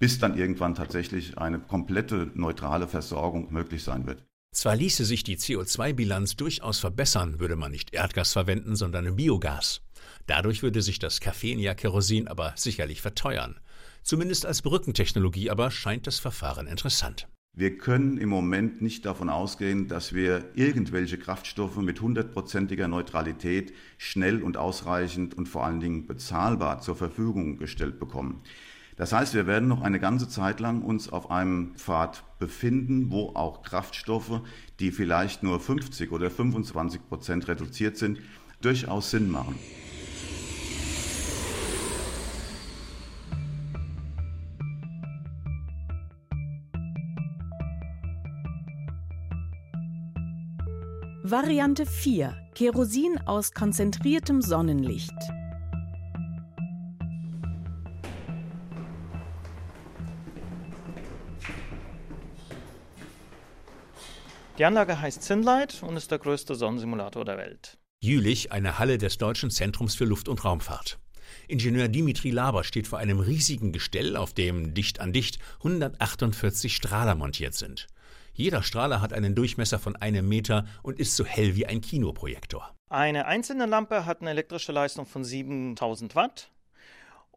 bis 0.00 0.18
dann 0.18 0.36
irgendwann 0.36 0.74
tatsächlich 0.74 1.38
eine 1.38 1.60
komplette 1.60 2.32
neutrale 2.34 2.88
Versorgung 2.88 3.52
möglich 3.52 3.84
sein 3.84 4.06
wird. 4.06 4.24
Zwar 4.52 4.74
ließe 4.74 5.04
sich 5.04 5.22
die 5.22 5.36
CO2-Bilanz 5.36 6.34
durchaus 6.34 6.80
verbessern, 6.80 7.38
würde 7.38 7.54
man 7.54 7.70
nicht 7.70 7.94
Erdgas 7.94 8.32
verwenden, 8.32 8.74
sondern 8.74 9.14
Biogas. 9.14 9.82
Dadurch 10.26 10.64
würde 10.64 10.82
sich 10.82 10.98
das 10.98 11.20
Caffenia-Kerosin 11.20 12.26
aber 12.26 12.54
sicherlich 12.56 13.00
verteuern. 13.00 13.60
Zumindest 14.02 14.46
als 14.46 14.62
Brückentechnologie 14.62 15.50
aber 15.50 15.70
scheint 15.70 16.08
das 16.08 16.18
Verfahren 16.18 16.66
interessant. 16.66 17.28
Wir 17.52 17.78
können 17.78 18.16
im 18.16 18.28
Moment 18.28 18.80
nicht 18.80 19.04
davon 19.04 19.28
ausgehen, 19.28 19.86
dass 19.86 20.14
wir 20.14 20.44
irgendwelche 20.54 21.18
Kraftstoffe 21.18 21.76
mit 21.76 22.00
hundertprozentiger 22.00 22.88
Neutralität 22.88 23.72
schnell 23.98 24.42
und 24.42 24.56
ausreichend 24.56 25.34
und 25.34 25.48
vor 25.48 25.64
allen 25.64 25.80
Dingen 25.80 26.06
bezahlbar 26.06 26.80
zur 26.80 26.96
Verfügung 26.96 27.58
gestellt 27.58 27.98
bekommen. 27.98 28.42
Das 29.00 29.14
heißt, 29.14 29.32
wir 29.32 29.46
werden 29.46 29.66
noch 29.66 29.80
eine 29.80 29.98
ganze 29.98 30.28
Zeit 30.28 30.60
lang 30.60 30.82
uns 30.82 31.10
auf 31.10 31.30
einem 31.30 31.74
Pfad 31.74 32.22
befinden, 32.38 33.10
wo 33.10 33.30
auch 33.30 33.62
Kraftstoffe, 33.62 34.42
die 34.78 34.90
vielleicht 34.90 35.42
nur 35.42 35.58
50 35.58 36.12
oder 36.12 36.30
25 36.30 37.08
Prozent 37.08 37.48
reduziert 37.48 37.96
sind, 37.96 38.18
durchaus 38.60 39.10
Sinn 39.10 39.30
machen. 39.30 39.58
Variante 51.22 51.86
4. 51.86 52.36
Kerosin 52.54 53.18
aus 53.24 53.52
konzentriertem 53.52 54.42
Sonnenlicht. 54.42 55.14
Die 64.60 64.66
Anlage 64.66 65.00
heißt 65.00 65.22
Zinlight 65.22 65.82
und 65.82 65.96
ist 65.96 66.10
der 66.10 66.18
größte 66.18 66.54
Sonnensimulator 66.54 67.24
der 67.24 67.38
Welt. 67.38 67.78
Jülich, 68.02 68.52
eine 68.52 68.78
Halle 68.78 68.98
des 68.98 69.16
Deutschen 69.16 69.50
Zentrums 69.50 69.94
für 69.94 70.04
Luft- 70.04 70.28
und 70.28 70.44
Raumfahrt. 70.44 70.98
Ingenieur 71.48 71.88
Dimitri 71.88 72.28
Laber 72.28 72.62
steht 72.62 72.86
vor 72.86 72.98
einem 72.98 73.20
riesigen 73.20 73.72
Gestell, 73.72 74.18
auf 74.18 74.34
dem 74.34 74.74
dicht 74.74 75.00
an 75.00 75.14
dicht 75.14 75.38
148 75.60 76.76
Strahler 76.76 77.14
montiert 77.14 77.54
sind. 77.54 77.86
Jeder 78.34 78.62
Strahler 78.62 79.00
hat 79.00 79.14
einen 79.14 79.34
Durchmesser 79.34 79.78
von 79.78 79.96
einem 79.96 80.28
Meter 80.28 80.66
und 80.82 81.00
ist 81.00 81.16
so 81.16 81.24
hell 81.24 81.56
wie 81.56 81.64
ein 81.64 81.80
Kinoprojektor. 81.80 82.74
Eine 82.90 83.24
einzelne 83.24 83.64
Lampe 83.64 84.04
hat 84.04 84.20
eine 84.20 84.28
elektrische 84.28 84.72
Leistung 84.72 85.06
von 85.06 85.24
7000 85.24 86.14
Watt. 86.14 86.50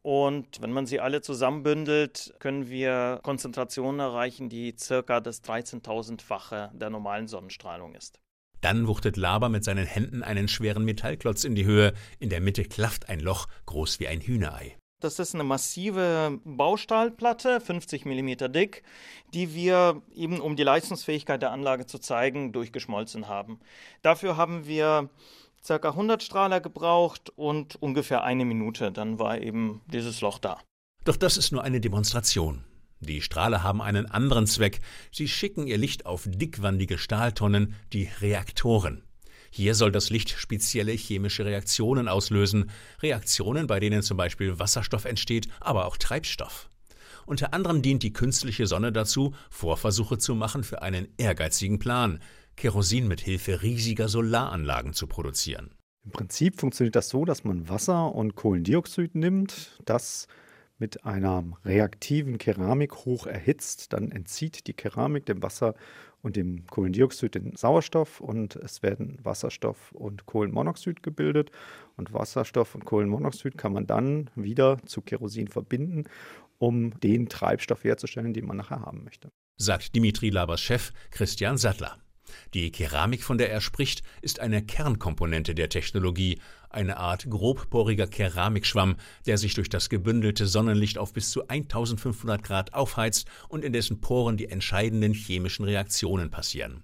Und 0.03 0.62
wenn 0.62 0.72
man 0.72 0.86
sie 0.86 1.00
alle 1.00 1.22
zusammenbündelt, 1.22 2.36
können 2.39 2.69
wir 2.69 3.19
Konzentrationen 3.24 4.01
erreichen, 4.01 4.50
die 4.50 4.75
circa 4.77 5.22
das 5.22 5.43
13.000-fache 5.43 6.72
der 6.77 6.89
normalen 6.89 7.27
Sonnenstrahlung 7.29 7.95
ist. 7.95 8.19
Dann 8.60 8.88
wuchtet 8.88 9.17
Laber 9.17 9.50
mit 9.50 9.63
seinen 9.63 9.86
Händen 9.86 10.22
einen 10.22 10.48
schweren 10.48 10.83
Metallklotz 10.83 11.45
in 11.45 11.55
die 11.55 11.65
Höhe. 11.65 11.93
In 12.19 12.29
der 12.29 12.41
Mitte 12.41 12.63
klafft 12.63 13.10
ein 13.10 13.22
Loch, 13.22 13.48
groß 13.65 14.00
wie 14.01 14.07
ein 14.07 14.22
Hühnerei. 14.22 14.77
Das 15.00 15.19
ist 15.19 15.33
eine 15.33 15.43
massive 15.43 16.39
Baustahlplatte, 16.45 17.60
50 17.60 18.05
mm 18.05 18.51
dick, 18.53 18.83
die 19.33 19.53
wir 19.53 20.01
eben, 20.13 20.39
um 20.39 20.55
die 20.55 20.63
Leistungsfähigkeit 20.63 21.41
der 21.41 21.51
Anlage 21.51 21.86
zu 21.86 22.00
zeigen, 22.00 22.53
durchgeschmolzen 22.53 23.27
haben. 23.27 23.60
Dafür 24.01 24.38
haben 24.38 24.65
wir 24.65 25.10
circa 25.65 25.89
100 25.89 26.22
Strahler 26.22 26.62
gebraucht 26.62 27.32
und 27.36 27.75
ungefähr 27.82 28.24
eine 28.24 28.46
Minute, 28.46 28.91
dann 28.91 29.20
war 29.20 29.39
eben 29.39 29.82
dieses 29.88 30.22
Loch 30.22 30.39
da. 30.39 30.60
Doch 31.05 31.15
das 31.15 31.38
ist 31.38 31.51
nur 31.51 31.63
eine 31.63 31.82
Demonstration. 31.82 32.63
Die 33.00 33.22
Strahler 33.22 33.63
haben 33.63 33.82
einen 33.82 34.05
anderen 34.05 34.48
Zweck. 34.48 34.79
Sie 35.12 35.27
schicken 35.27 35.67
ihr 35.67 35.77
Licht 35.77 36.05
auf 36.05 36.24
dickwandige 36.25 36.98
Stahltonnen, 36.98 37.75
die 37.91 38.10
Reaktoren. 38.22 39.03
Hier 39.51 39.75
soll 39.75 39.91
das 39.91 40.10
Licht 40.10 40.32
spezielle 40.32 40.93
chemische 40.93 41.46
Reaktionen 41.46 42.08
auslösen, 42.08 42.72
Reaktionen, 43.01 43.67
bei 43.67 43.79
denen 43.79 44.01
zum 44.01 44.17
Beispiel 44.17 44.58
Wasserstoff 44.58 45.05
entsteht, 45.05 45.48
aber 45.60 45.86
auch 45.86 45.98
Treibstoff. 45.98 46.70
Unter 47.25 47.53
anderem 47.53 47.82
dient 47.82 48.03
die 48.03 48.13
künstliche 48.13 48.67
Sonne 48.67 48.91
dazu, 48.91 49.34
Vorversuche 49.50 50.17
zu 50.17 50.36
machen 50.36 50.63
für 50.63 50.82
einen 50.82 51.08
ehrgeizigen 51.17 51.79
Plan, 51.79 52.20
Kerosin 52.55 53.07
mit 53.07 53.22
Hilfe 53.22 53.62
riesiger 53.62 54.07
Solaranlagen 54.07 54.93
zu 54.93 55.07
produzieren. 55.07 55.72
Im 56.05 56.12
Prinzip 56.12 56.60
funktioniert 56.60 56.95
das 56.95 57.10
so, 57.10 57.24
dass 57.25 57.43
man 57.43 57.69
Wasser 57.69 58.13
und 58.13 58.36
Kohlendioxid 58.36 59.15
nimmt, 59.15 59.79
das 59.86 60.27
mit 60.77 61.05
einer 61.05 61.43
reaktiven 61.63 62.38
Keramik 62.38 63.05
hoch 63.05 63.25
erhitzt. 63.25 63.93
Dann 63.93 64.12
entzieht 64.12 64.67
die 64.67 64.74
Keramik 64.74 65.25
dem 65.25 65.41
Wasser 65.41 65.75
und 66.22 66.36
dem 66.36 66.67
Kohlendioxid 66.67 67.36
den 67.36 67.55
Sauerstoff 67.55 68.19
und 68.19 68.57
es 68.57 68.83
werden 68.83 69.17
Wasserstoff 69.24 69.91
und 69.93 70.25
Kohlenmonoxid 70.25 71.03
gebildet. 71.03 71.51
Und 71.95 72.13
Wasserstoff 72.13 72.75
und 72.75 72.83
Kohlenmonoxid 72.83 73.57
kann 73.57 73.72
man 73.72 73.88
dann 73.88 74.29
wieder 74.36 74.79
zu 74.86 75.01
Kerosin 75.01 75.48
verbinden, 75.48 76.03
um 76.57 77.00
den 77.00 77.29
Treibstoff 77.29 77.83
herzustellen, 77.83 78.33
den 78.33 78.45
man 78.45 78.57
nachher 78.57 78.81
haben 78.81 79.03
möchte. 79.05 79.29
Sagt 79.57 79.95
Dimitri 79.95 80.29
Labers 80.29 80.62
Chef 80.62 80.91
Christian 81.12 81.57
Sattler. 81.57 82.02
Die 82.54 82.72
Keramik, 82.72 83.24
von 83.24 83.38
der 83.38 83.52
er 83.52 83.62
spricht, 83.62 84.04
ist 84.22 84.40
eine 84.40 84.63
Kernkomponente 84.63 85.56
der 85.56 85.70
Technologie, 85.70 86.40
eine 86.70 86.98
Art 86.98 87.30
grobporiger 87.30 88.08
Keramikschwamm, 88.08 88.96
der 89.25 89.38
sich 89.38 89.54
durch 89.54 89.70
das 89.70 89.90
gebündelte 89.90 90.48
Sonnenlicht 90.48 90.98
auf 90.98 91.13
bis 91.13 91.30
zu 91.30 91.48
1500 91.48 92.44
Grad 92.44 92.74
aufheizt 92.74 93.28
und 93.48 93.63
in 93.63 93.74
dessen 93.74 94.02
Poren 94.02 94.38
die 94.38 94.50
entscheidenden 94.50 95.13
chemischen 95.13 95.66
Reaktionen 95.66 96.30
passieren. 96.30 96.84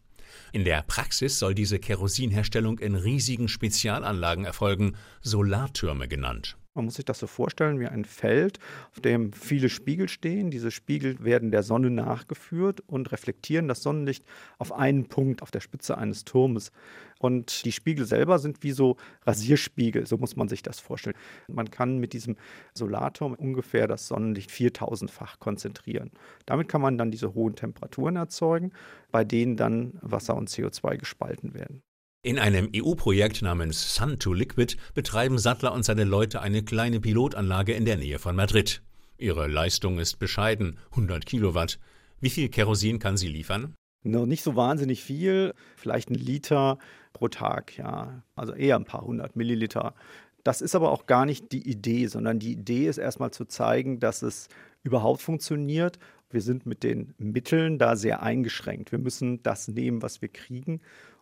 In 0.52 0.64
der 0.64 0.84
Praxis 0.84 1.40
soll 1.40 1.56
diese 1.56 1.80
Kerosinherstellung 1.80 2.80
in 2.80 2.96
riesigen 2.96 3.48
Spezialanlagen 3.48 4.46
erfolgen, 4.46 4.96
Solartürme 5.22 6.08
genannt. 6.08 6.59
Man 6.80 6.86
muss 6.86 6.96
sich 6.96 7.04
das 7.04 7.20
so 7.20 7.28
vorstellen 7.28 7.82
wie 7.82 7.88
ein 7.88 8.06
Feld, 8.06 8.58
auf 8.92 9.02
dem 9.02 9.34
viele 9.34 9.68
Spiegel 9.68 10.08
stehen. 10.08 10.50
Diese 10.50 10.72
Spiegel 10.72 11.22
werden 11.22 11.52
der 11.52 11.62
Sonne 11.62 11.90
nachgeführt 11.90 12.80
und 12.88 13.12
reflektieren 13.12 13.68
das 13.68 13.84
Sonnenlicht 13.84 14.24
auf 14.60 14.72
einen 14.72 15.10
Punkt 15.10 15.42
auf 15.42 15.52
der 15.52 15.60
Spitze 15.60 15.98
eines 15.98 16.24
Turmes. 16.24 16.72
Und 17.20 17.66
die 17.66 17.74
Spiegel 17.74 18.06
selber 18.06 18.40
sind 18.40 18.64
wie 18.64 18.72
so 18.72 18.96
Rasierspiegel, 19.26 20.08
so 20.08 20.18
muss 20.18 20.38
man 20.38 20.48
sich 20.48 20.64
das 20.64 20.80
vorstellen. 20.80 21.18
Man 21.50 21.70
kann 21.70 21.98
mit 21.98 22.14
diesem 22.14 22.38
Solarturm 22.74 23.34
ungefähr 23.34 23.86
das 23.86 24.08
Sonnenlicht 24.08 24.50
4000-fach 24.50 25.38
konzentrieren. 25.40 26.12
Damit 26.46 26.70
kann 26.70 26.80
man 26.80 26.98
dann 26.98 27.12
diese 27.12 27.34
hohen 27.34 27.58
Temperaturen 27.58 28.16
erzeugen, 28.16 28.72
bei 29.12 29.26
denen 29.26 29.58
dann 29.58 30.00
Wasser 30.02 30.38
und 30.38 30.50
CO2 30.50 30.96
gespalten 30.96 31.54
werden. 31.54 31.84
In 32.22 32.38
einem 32.38 32.70
EU-Projekt 32.76 33.42
namens 33.42 33.96
Sun 33.96 34.20
to 34.20 34.34
Liquid 34.34 34.76
betreiben 34.94 35.40
Sattler 35.40 35.72
und 35.72 35.84
seine 35.84 36.04
Leute 36.04 36.42
eine 36.42 36.64
kleine 36.64 37.00
Pilotanlage 37.00 37.72
in 37.72 37.86
der 37.86 37.96
Nähe 37.96 38.20
von 38.20 38.36
Madrid. 38.36 38.82
Ihre 39.18 39.48
Leistung 39.48 40.00
ist 40.00 40.20
bescheiden, 40.20 40.78
100 40.92 41.26
Kilowatt. 41.26 41.80
Wie 42.20 42.30
viel 42.30 42.50
Kerosin 42.50 43.00
kann 43.00 43.16
sie 43.16 43.30
liefern? 43.30 43.74
Noch 44.04 44.26
nicht 44.26 44.44
so 44.44 44.58
wahnsinnig 44.58 45.02
viel, 45.02 45.54
vielleicht 45.78 46.10
ein 46.10 46.16
Liter 46.16 46.78
pro 47.14 47.30
Tag, 47.30 47.78
ja. 47.78 48.22
Also 48.36 48.54
eher 48.54 48.76
ein 48.76 48.84
paar 48.84 49.06
hundert 49.06 49.38
Milliliter. 49.38 49.96
Das 50.44 50.60
ist 50.60 50.76
aber 50.76 50.92
auch 50.92 51.06
gar 51.06 51.26
nicht 51.26 51.54
die 51.54 51.70
Idee, 51.70 52.08
sondern 52.08 52.38
die 52.38 52.52
Idee 52.52 52.88
ist 52.88 52.98
erstmal 52.98 53.32
zu 53.32 53.46
zeigen, 53.46 54.02
dass 54.02 54.24
es 54.24 54.50
überhaupt 54.84 55.22
funktioniert. 55.22 56.00
Wir 56.30 56.42
sind 56.42 56.66
mit 56.66 56.84
den 56.84 57.14
Mitteln 57.18 57.80
da 57.80 57.96
sehr 57.96 58.22
eingeschränkt. 58.22 58.92
Wir 58.92 59.00
müssen 59.00 59.42
das 59.42 59.70
nehmen, 59.70 60.02
was 60.02 60.22
wir 60.22 60.28
kriegen. 60.28 60.82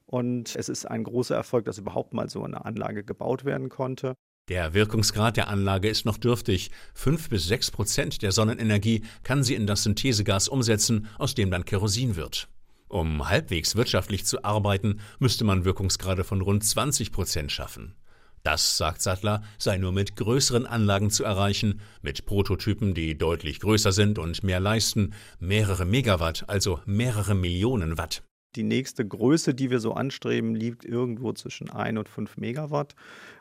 Und 0.09 0.55
es 0.55 0.69
ist 0.69 0.85
ein 0.85 1.03
großer 1.03 1.35
Erfolg, 1.35 1.65
dass 1.65 1.77
überhaupt 1.77 2.13
mal 2.13 2.29
so 2.29 2.43
eine 2.43 2.65
Anlage 2.65 3.03
gebaut 3.03 3.45
werden 3.45 3.69
konnte. 3.69 4.15
Der 4.49 4.73
Wirkungsgrad 4.73 5.35
der 5.35 5.49
Anlage 5.49 5.89
ist 5.89 6.05
noch 6.05 6.17
dürftig. 6.17 6.71
Fünf 6.93 7.29
bis 7.29 7.47
sechs 7.47 7.69
Prozent 7.69 8.21
der 8.21 8.31
Sonnenenergie 8.31 9.03
kann 9.23 9.43
sie 9.43 9.55
in 9.55 9.67
das 9.67 9.83
Synthesegas 9.83 10.47
umsetzen, 10.47 11.07
aus 11.17 11.35
dem 11.35 11.51
dann 11.51 11.65
Kerosin 11.65 12.15
wird. 12.15 12.47
Um 12.87 13.27
halbwegs 13.27 13.75
wirtschaftlich 13.75 14.25
zu 14.25 14.45
arbeiten, 14.45 15.01
müsste 15.19 15.43
man 15.43 15.65
Wirkungsgrade 15.65 16.23
von 16.23 16.39
rund 16.39 16.63
20 16.63 17.11
Prozent 17.11 17.51
schaffen. 17.51 17.95
Das, 18.43 18.77
sagt 18.77 19.01
Sattler, 19.01 19.43
sei 19.57 19.77
nur 19.77 19.91
mit 19.91 20.15
größeren 20.15 20.65
Anlagen 20.65 21.09
zu 21.09 21.25
erreichen, 21.25 21.81
mit 22.01 22.25
Prototypen, 22.25 22.93
die 22.93 23.17
deutlich 23.17 23.59
größer 23.59 23.91
sind 23.91 24.19
und 24.19 24.41
mehr 24.41 24.61
leisten, 24.61 25.13
mehrere 25.39 25.83
Megawatt, 25.83 26.45
also 26.47 26.79
mehrere 26.85 27.35
Millionen 27.35 27.97
Watt. 27.97 28.23
Die 28.55 28.63
nächste 28.63 29.07
Größe, 29.07 29.53
die 29.53 29.69
wir 29.69 29.79
so 29.79 29.93
anstreben, 29.93 30.55
liegt 30.55 30.85
irgendwo 30.85 31.33
zwischen 31.33 31.69
1 31.69 31.99
und 31.99 32.09
5 32.09 32.37
Megawatt, 32.37 32.95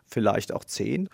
vielleicht 0.04 0.52
auch 0.52 0.64
10. 0.64 1.08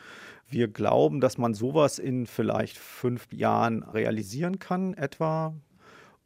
Wir 0.49 0.69
glauben, 0.69 1.21
dass 1.21 1.39
man 1.39 1.55
sowas 1.55 1.99
in 1.99 2.27
vielleicht 2.27 2.79
fünf 2.79 3.33
Jahren 3.33 3.83
realisieren 3.83 4.59
kann, 4.59 4.95
etwa 4.95 5.55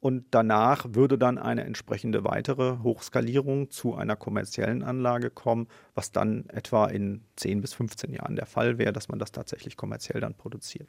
und 0.00 0.26
danach 0.30 0.86
würde 0.90 1.18
dann 1.18 1.38
eine 1.38 1.64
entsprechende 1.64 2.22
weitere 2.22 2.78
Hochskalierung 2.82 3.70
zu 3.70 3.94
einer 3.94 4.14
kommerziellen 4.14 4.82
Anlage 4.82 5.30
kommen, 5.30 5.68
was 5.94 6.12
dann 6.12 6.48
etwa 6.48 6.86
in 6.86 7.24
10 7.36 7.60
bis 7.60 7.74
15 7.74 8.12
Jahren 8.12 8.36
der 8.36 8.46
Fall 8.46 8.78
wäre, 8.78 8.92
dass 8.92 9.08
man 9.08 9.18
das 9.18 9.32
tatsächlich 9.32 9.76
kommerziell 9.76 10.20
dann 10.20 10.34
produziert. 10.34 10.88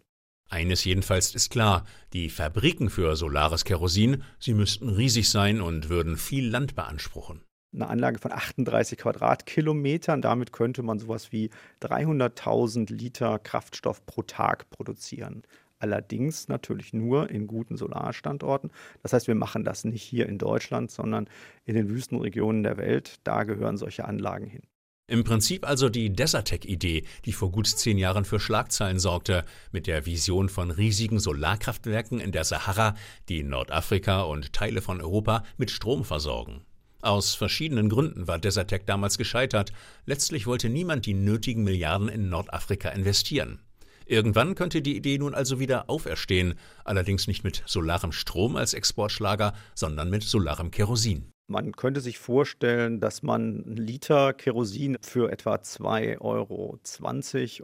Eines 0.50 0.84
jedenfalls 0.86 1.36
ist 1.36 1.50
klar, 1.50 1.86
die 2.14 2.30
Fabriken 2.30 2.90
für 2.90 3.16
solares 3.16 3.66
Kerosin, 3.66 4.24
sie 4.40 4.54
müssten 4.54 4.90
riesig 4.90 5.30
sein 5.30 5.62
und 5.62 5.90
würden 5.90 6.18
viel 6.18 6.48
Land 6.50 6.76
beanspruchen. 6.76 7.42
Eine 7.74 7.90
Anlage 7.90 8.20
von 8.20 8.32
38 8.32 8.98
Quadratkilometern, 8.98 10.22
damit 10.22 10.54
könnte 10.54 10.84
man 10.84 11.00
sowas 11.00 11.32
wie 11.32 11.50
300.000 11.82 12.94
Liter 12.94 13.40
Kraftstoff 13.40 14.06
pro 14.06 14.22
Tag 14.24 14.70
produzieren 14.70 15.44
allerdings 15.80 16.48
natürlich 16.48 16.94
nur 16.94 17.30
in 17.30 17.48
guten 17.48 17.78
Solarstandorten. 17.78 18.72
Das 19.04 19.14
heißt, 19.14 19.28
wir 19.28 19.36
machen 19.36 19.64
das 19.64 19.84
nicht 19.84 20.04
hier 20.04 20.28
in 20.28 20.38
Deutschland, 20.38 20.92
sondern 20.92 21.30
in 21.66 21.76
den 21.76 21.90
Wüstenregionen 21.90 22.64
der 22.64 22.78
Welt. 22.78 23.20
Da 23.24 23.44
gehören 23.44 23.78
solche 23.78 24.06
Anlagen 24.06 24.48
hin. 24.48 24.64
Im 25.10 25.24
Prinzip 25.24 25.66
also 25.66 25.88
die 25.88 26.12
Desertec-Idee, 26.12 27.06
die 27.24 27.32
vor 27.32 27.50
gut 27.50 27.68
zehn 27.68 27.98
Jahren 27.98 28.26
für 28.26 28.42
Schlagzeilen 28.42 29.00
sorgte, 29.00 29.46
mit 29.72 29.88
der 29.88 30.06
Vision 30.06 30.50
von 30.50 30.70
riesigen 30.70 31.22
Solarkraftwerken 31.22 32.20
in 32.20 32.34
der 32.34 32.44
Sahara, 32.44 32.94
die 33.30 33.42
Nordafrika 33.42 34.24
und 34.24 34.52
Teile 34.52 34.82
von 34.82 35.00
Europa 35.00 35.44
mit 35.56 35.72
Strom 35.72 36.04
versorgen. 36.04 36.66
Aus 37.02 37.36
verschiedenen 37.36 37.88
Gründen 37.88 38.28
war 38.28 38.38
Desertec 38.38 38.86
damals 38.86 39.18
gescheitert. 39.18 39.72
Letztlich 40.06 40.46
wollte 40.46 40.68
niemand 40.68 41.06
die 41.06 41.14
nötigen 41.14 41.64
Milliarden 41.64 42.10
in 42.10 42.28
Nordafrika 42.28 42.90
investieren. 42.90 43.62
Irgendwann 44.08 44.56
könnte 44.56 44.82
die 44.82 44.98
Idee 44.98 45.20
nun 45.20 45.34
also 45.34 45.58
wieder 45.58 45.90
auferstehen, 45.90 46.56
allerdings 46.84 47.28
nicht 47.28 47.46
mit 47.46 47.64
solarem 47.66 48.12
Strom 48.12 48.58
als 48.58 48.74
Exportschlager, 48.74 49.54
sondern 49.74 50.10
mit 50.10 50.24
solarem 50.24 50.70
Kerosin. 50.70 51.32
Man 51.50 51.72
könnte 51.72 52.02
sich 52.02 52.20
vorstellen, 52.20 53.00
dass 53.00 53.24
man 53.24 53.64
einen 53.64 53.78
Liter 53.78 54.34
Kerosin 54.34 54.98
für 55.02 55.32
etwa 55.32 55.56
2,20 55.56 56.20
Euro 56.20 56.78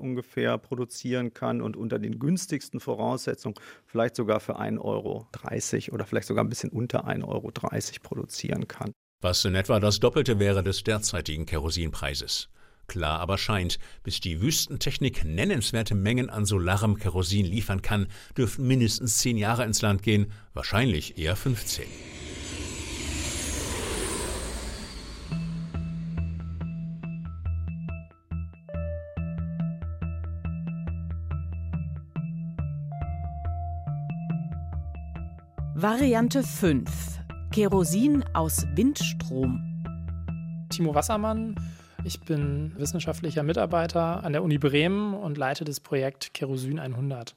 ungefähr 0.02 0.58
produzieren 0.58 1.34
kann 1.34 1.62
und 1.62 1.76
unter 1.76 2.00
den 2.00 2.18
günstigsten 2.18 2.80
Voraussetzungen 2.80 3.56
vielleicht 3.86 4.16
sogar 4.16 4.40
für 4.40 4.58
1,30 4.58 4.80
Euro 4.80 5.28
oder 5.96 6.06
vielleicht 6.06 6.28
sogar 6.28 6.46
ein 6.46 6.50
bisschen 6.50 6.70
unter 6.70 7.06
1,30 7.10 7.28
Euro 7.28 7.52
produzieren 8.02 8.70
kann. 8.70 8.94
Was 9.22 9.44
in 9.44 9.56
etwa 9.56 9.82
das 9.82 10.00
Doppelte 10.00 10.40
wäre 10.40 10.64
des 10.64 10.84
derzeitigen 10.84 11.46
Kerosinpreises. 11.46 12.48
Klar 12.88 13.20
aber 13.20 13.38
scheint, 13.38 13.80
bis 14.04 14.22
die 14.22 14.42
Wüstentechnik 14.42 15.26
nennenswerte 15.26 15.96
Mengen 15.96 16.30
an 16.30 16.46
solarem 16.46 16.98
Kerosin 16.98 17.46
liefern 17.46 17.82
kann, 17.82 18.08
dürften 18.38 18.66
mindestens 18.66 19.18
zehn 19.18 19.36
Jahre 19.36 19.66
ins 19.66 19.82
Land 19.82 20.04
gehen, 20.04 20.32
wahrscheinlich 20.54 21.18
eher 21.18 21.36
15. 21.36 21.86
Variante 35.84 36.44
5. 36.44 36.90
Kerosin 37.52 38.24
aus 38.34 38.66
Windstrom. 38.74 39.60
Timo 40.70 40.96
Wassermann 40.96 41.58
ich 42.06 42.22
bin 42.22 42.72
wissenschaftlicher 42.78 43.44
Mitarbeiter 43.44 44.24
an 44.24 44.32
der 44.32 44.44
Uni 44.44 44.58
Bremen 44.58 45.14
und 45.14 45.38
leite 45.38 45.66
das 45.66 45.82
Projekt 45.82 46.34
Kerosin 46.34 46.80
100. 46.80 47.36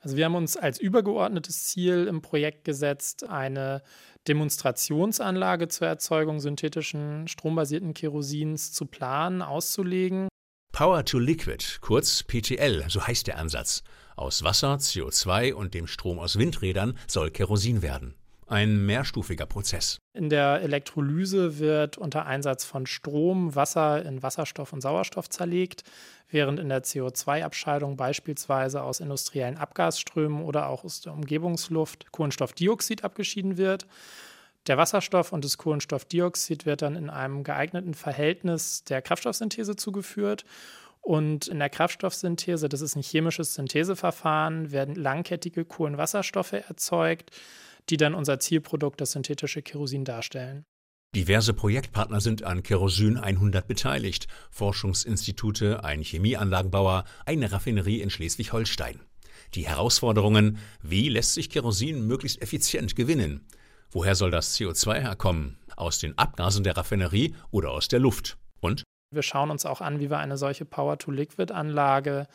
Also 0.00 0.16
wir 0.16 0.24
haben 0.24 0.34
uns 0.34 0.56
als 0.56 0.80
übergeordnetes 0.80 1.66
Ziel 1.66 2.06
im 2.06 2.22
Projekt 2.22 2.64
gesetzt, 2.64 3.28
eine 3.28 3.82
Demonstrationsanlage 4.28 5.68
zur 5.68 5.86
Erzeugung 5.86 6.40
synthetischen 6.40 7.28
strombasierten 7.28 7.92
Kerosins 7.92 8.72
zu 8.72 8.86
planen, 8.86 9.42
auszulegen. 9.42 10.28
Power 10.72 11.04
to 11.04 11.18
Liquid, 11.18 11.62
kurz 11.82 12.22
PTL, 12.22 12.86
so 12.88 13.06
heißt 13.06 13.26
der 13.26 13.36
Ansatz. 13.36 13.82
Aus 14.16 14.44
Wasser, 14.44 14.74
CO2 14.74 15.54
und 15.54 15.74
dem 15.74 15.86
Strom 15.86 16.18
aus 16.18 16.38
Windrädern 16.38 16.96
soll 17.06 17.30
Kerosin 17.30 17.82
werden. 17.82 18.14
Ein 18.46 18.84
mehrstufiger 18.84 19.46
Prozess. 19.46 19.98
In 20.12 20.28
der 20.28 20.60
Elektrolyse 20.60 21.58
wird 21.58 21.96
unter 21.96 22.26
Einsatz 22.26 22.64
von 22.64 22.86
Strom 22.86 23.54
Wasser 23.54 24.04
in 24.04 24.22
Wasserstoff 24.22 24.72
und 24.72 24.82
Sauerstoff 24.82 25.30
zerlegt, 25.30 25.82
während 26.28 26.60
in 26.60 26.68
der 26.68 26.84
CO2-Abscheidung 26.84 27.96
beispielsweise 27.96 28.82
aus 28.82 29.00
industriellen 29.00 29.56
Abgasströmen 29.56 30.42
oder 30.42 30.68
auch 30.68 30.84
aus 30.84 31.00
der 31.00 31.14
Umgebungsluft 31.14 32.12
Kohlenstoffdioxid 32.12 33.02
abgeschieden 33.02 33.56
wird. 33.56 33.86
Der 34.66 34.78
Wasserstoff 34.78 35.32
und 35.32 35.44
das 35.44 35.58
Kohlenstoffdioxid 35.58 36.64
wird 36.64 36.82
dann 36.82 36.96
in 36.96 37.10
einem 37.10 37.44
geeigneten 37.44 37.94
Verhältnis 37.94 38.84
der 38.84 39.02
Kraftstoffsynthese 39.02 39.76
zugeführt. 39.76 40.44
Und 41.04 41.48
in 41.48 41.58
der 41.58 41.68
Kraftstoffsynthese, 41.68 42.68
das 42.68 42.80
ist 42.80 42.96
ein 42.96 43.02
chemisches 43.02 43.54
Syntheseverfahren, 43.54 44.72
werden 44.72 44.94
langkettige 44.94 45.64
Kohlenwasserstoffe 45.64 46.52
erzeugt 46.52 47.30
die 47.90 47.96
dann 47.96 48.14
unser 48.14 48.38
Zielprodukt, 48.38 49.00
das 49.00 49.12
synthetische 49.12 49.62
Kerosin, 49.62 50.04
darstellen. 50.04 50.64
Diverse 51.14 51.54
Projektpartner 51.54 52.20
sind 52.20 52.42
an 52.42 52.62
Kerosin 52.62 53.16
100 53.16 53.68
beteiligt. 53.68 54.26
Forschungsinstitute, 54.50 55.84
ein 55.84 56.02
Chemieanlagenbauer, 56.02 57.04
eine 57.24 57.52
Raffinerie 57.52 58.00
in 58.00 58.10
Schleswig-Holstein. 58.10 59.00
Die 59.54 59.68
Herausforderungen, 59.68 60.58
wie 60.82 61.08
lässt 61.08 61.34
sich 61.34 61.50
Kerosin 61.50 62.06
möglichst 62.06 62.42
effizient 62.42 62.96
gewinnen? 62.96 63.46
Woher 63.90 64.16
soll 64.16 64.32
das 64.32 64.56
CO2 64.58 65.00
herkommen? 65.00 65.58
Aus 65.76 66.00
den 66.00 66.18
Abgasen 66.18 66.64
der 66.64 66.76
Raffinerie 66.76 67.34
oder 67.52 67.70
aus 67.70 67.86
der 67.86 68.00
Luft? 68.00 68.36
Und? 68.60 68.82
Wir 69.14 69.22
schauen 69.22 69.50
uns 69.50 69.66
auch 69.66 69.80
an, 69.80 70.00
wie 70.00 70.10
wir 70.10 70.18
eine 70.18 70.36
solche 70.36 70.64
Power-to-Liquid-Anlage 70.64 72.26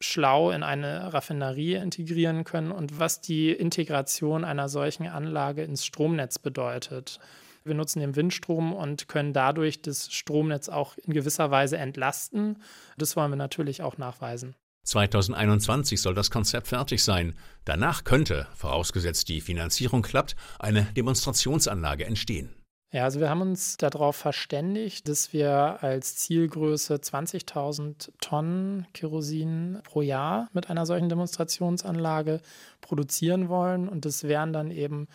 schlau 0.00 0.50
in 0.50 0.62
eine 0.62 1.12
Raffinerie 1.14 1.74
integrieren 1.74 2.44
können 2.44 2.70
und 2.70 2.98
was 2.98 3.20
die 3.20 3.50
Integration 3.50 4.44
einer 4.44 4.68
solchen 4.68 5.06
Anlage 5.06 5.62
ins 5.62 5.84
Stromnetz 5.86 6.38
bedeutet. 6.38 7.18
Wir 7.64 7.74
nutzen 7.74 8.00
den 8.00 8.14
Windstrom 8.14 8.72
und 8.72 9.08
können 9.08 9.32
dadurch 9.32 9.82
das 9.82 10.12
Stromnetz 10.12 10.68
auch 10.68 10.96
in 10.98 11.12
gewisser 11.12 11.50
Weise 11.50 11.78
entlasten. 11.78 12.62
Das 12.96 13.16
wollen 13.16 13.32
wir 13.32 13.36
natürlich 13.36 13.82
auch 13.82 13.98
nachweisen. 13.98 14.54
2021 14.84 16.00
soll 16.00 16.14
das 16.14 16.30
Konzept 16.30 16.68
fertig 16.68 17.02
sein. 17.02 17.34
Danach 17.64 18.04
könnte, 18.04 18.46
vorausgesetzt 18.54 19.28
die 19.28 19.40
Finanzierung 19.40 20.02
klappt, 20.02 20.36
eine 20.60 20.84
Demonstrationsanlage 20.96 22.06
entstehen. 22.06 22.54
Ja, 22.96 23.04
also 23.04 23.20
wir 23.20 23.28
haben 23.28 23.42
uns 23.42 23.76
darauf 23.76 24.16
verständigt, 24.16 25.06
dass 25.06 25.34
wir 25.34 25.82
als 25.82 26.16
Zielgröße 26.16 26.94
20.000 26.94 28.10
Tonnen 28.22 28.86
Kerosin 28.94 29.82
pro 29.84 30.00
Jahr 30.00 30.48
mit 30.54 30.70
einer 30.70 30.86
solchen 30.86 31.10
Demonstrationsanlage 31.10 32.40
produzieren 32.80 33.50
wollen. 33.50 33.90
Und 33.90 34.06
das 34.06 34.24
wären 34.24 34.54
dann 34.54 34.70
eben 34.70 35.08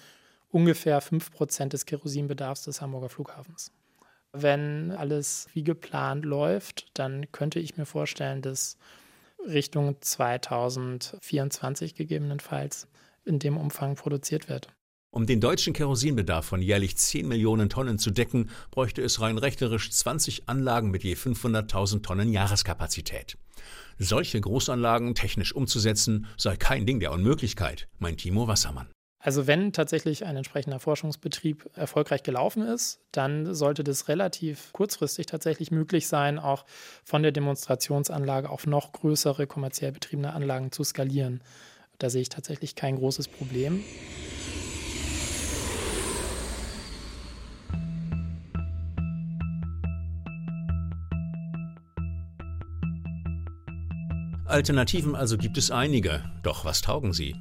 ungefähr 0.52 1.02
5 1.02 1.32
Prozent 1.32 1.74
des 1.74 1.88
Kerosinbedarfs 1.88 2.66
des 2.66 2.84
Hamburger 2.84 3.10
Flughafens. 3.10 3.72
Wenn 4.32 4.92
alles 4.92 5.48
wie 5.56 5.64
geplant 5.64 6.24
läuft, 6.24 6.86
dann 6.94 7.32
könnte 7.32 7.60
ich 7.60 7.78
mir 7.78 7.88
vorstellen, 7.88 8.44
dass 8.44 8.78
Richtung 9.44 10.00
2024 10.00 11.96
gegebenenfalls 11.96 12.88
in 13.26 13.40
dem 13.40 13.58
Umfang 13.58 13.96
produziert 13.96 14.50
wird. 14.50 14.68
Um 15.14 15.26
den 15.26 15.42
deutschen 15.42 15.74
Kerosinbedarf 15.74 16.46
von 16.46 16.62
jährlich 16.62 16.96
10 16.96 17.28
Millionen 17.28 17.70
Tonnen 17.70 18.00
zu 18.00 18.12
decken, 18.12 18.50
bräuchte 18.72 19.02
es 19.02 19.20
rein 19.20 19.38
rechterisch 19.38 19.92
20 19.92 20.48
Anlagen 20.48 20.90
mit 20.90 21.04
je 21.04 21.16
500.000 21.16 22.02
Tonnen 22.02 22.32
Jahreskapazität. 22.32 23.38
Solche 24.00 24.40
Großanlagen 24.40 25.14
technisch 25.14 25.54
umzusetzen, 25.54 26.28
sei 26.38 26.56
kein 26.56 26.86
Ding 26.86 27.02
der 27.02 27.12
Unmöglichkeit, 27.12 27.90
meint 28.00 28.22
Timo 28.22 28.48
Wassermann. 28.48 28.88
Also 29.20 29.48
wenn 29.48 29.74
tatsächlich 29.74 30.26
ein 30.26 30.38
entsprechender 30.38 30.80
Forschungsbetrieb 30.80 31.70
erfolgreich 31.76 32.24
gelaufen 32.24 32.64
ist, 32.64 33.02
dann 33.12 33.54
sollte 33.54 33.84
das 33.84 34.08
relativ 34.08 34.72
kurzfristig 34.72 35.26
tatsächlich 35.26 35.72
möglich 35.72 36.08
sein, 36.08 36.40
auch 36.40 36.66
von 37.04 37.22
der 37.22 37.34
Demonstrationsanlage 37.34 38.50
auf 38.50 38.66
noch 38.66 38.94
größere 38.94 39.46
kommerziell 39.46 39.92
betriebene 39.92 40.32
Anlagen 40.32 40.72
zu 40.72 40.86
skalieren. 40.86 41.44
Da 42.00 42.10
sehe 42.10 42.22
ich 42.22 42.30
tatsächlich 42.30 42.76
kein 42.76 42.96
großes 42.96 43.28
Problem. 43.28 43.84
Alternativen 54.52 55.16
also 55.16 55.38
gibt 55.38 55.58
es 55.58 55.72
einige. 55.72 56.24
Doch 56.44 56.66
was 56.66 56.82
taugen 56.82 57.14
sie? 57.14 57.36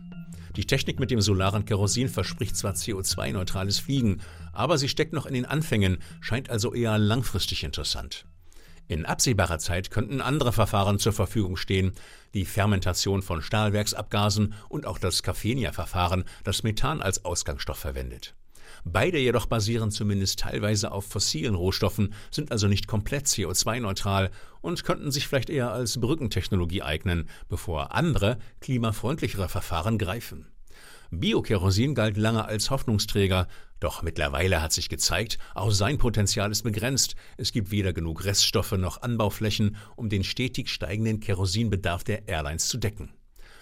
Die 0.57 0.67
Technik 0.67 1.01
mit 1.01 1.11
dem 1.11 1.21
solaren 1.21 1.65
Kerosin 1.65 2.09
verspricht 2.09 2.57
zwar 2.57 2.75
CO2-neutrales 2.75 3.81
Fliegen, 3.81 4.21
aber 4.53 4.79
sie 4.79 4.89
steckt 4.89 5.13
noch 5.13 5.27
in 5.27 5.35
den 5.35 5.45
Anfängen, 5.45 5.99
scheint 6.21 6.51
also 6.51 6.73
eher 6.73 6.99
langfristig 6.99 7.65
interessant. 7.65 8.27
In 8.87 9.07
absehbarer 9.07 9.59
Zeit 9.59 9.91
könnten 9.91 10.21
andere 10.21 10.53
Verfahren 10.53 10.99
zur 10.99 11.13
Verfügung 11.13 11.57
stehen, 11.57 11.93
die 12.35 12.45
Fermentation 12.45 13.23
von 13.23 13.43
Stahlwerksabgasen 13.43 14.55
und 14.69 14.87
auch 14.87 14.99
das 14.99 15.23
Caffenia-Verfahren, 15.23 16.25
das 16.45 16.63
Methan 16.63 17.03
als 17.03 17.25
Ausgangsstoff 17.25 17.79
verwendet. 17.79 18.35
Beide 18.85 19.19
jedoch 19.19 19.47
basieren 19.47 19.91
zumindest 19.91 20.41
teilweise 20.41 20.93
auf 20.93 21.05
fossilen 21.07 21.55
Rohstoffen, 21.55 22.15
sind 22.31 22.53
also 22.53 22.67
nicht 22.69 22.87
komplett 22.87 23.27
CO2-neutral 23.27 24.31
und 24.61 24.85
könnten 24.85 25.11
sich 25.11 25.27
vielleicht 25.27 25.51
eher 25.51 25.73
als 25.73 26.01
Brückentechnologie 26.01 26.83
eignen, 26.83 27.29
bevor 27.49 27.95
andere, 27.95 28.39
klimafreundlichere 28.61 29.49
Verfahren 29.49 29.99
greifen. 29.99 30.47
Biokerosin 31.11 31.97
galt 31.97 32.17
lange 32.17 32.45
als 32.45 32.71
Hoffnungsträger, 32.71 33.49
doch 33.81 34.03
mittlerweile 34.03 34.63
hat 34.63 34.73
sich 34.73 34.89
gezeigt, 34.89 35.39
auch 35.55 35.73
sein 35.73 35.99
Potenzial 35.99 36.53
ist 36.53 36.63
begrenzt. 36.63 37.17
Es 37.37 37.51
gibt 37.51 37.71
weder 37.71 37.93
genug 37.93 38.25
Reststoffe 38.25 38.73
noch 38.73 39.03
Anbauflächen, 39.03 39.77
um 39.97 40.09
den 40.09 40.23
stetig 40.23 40.69
steigenden 40.69 41.19
Kerosinbedarf 41.19 42.05
der 42.05 42.29
Airlines 42.29 42.69
zu 42.69 42.79
decken. 42.79 43.11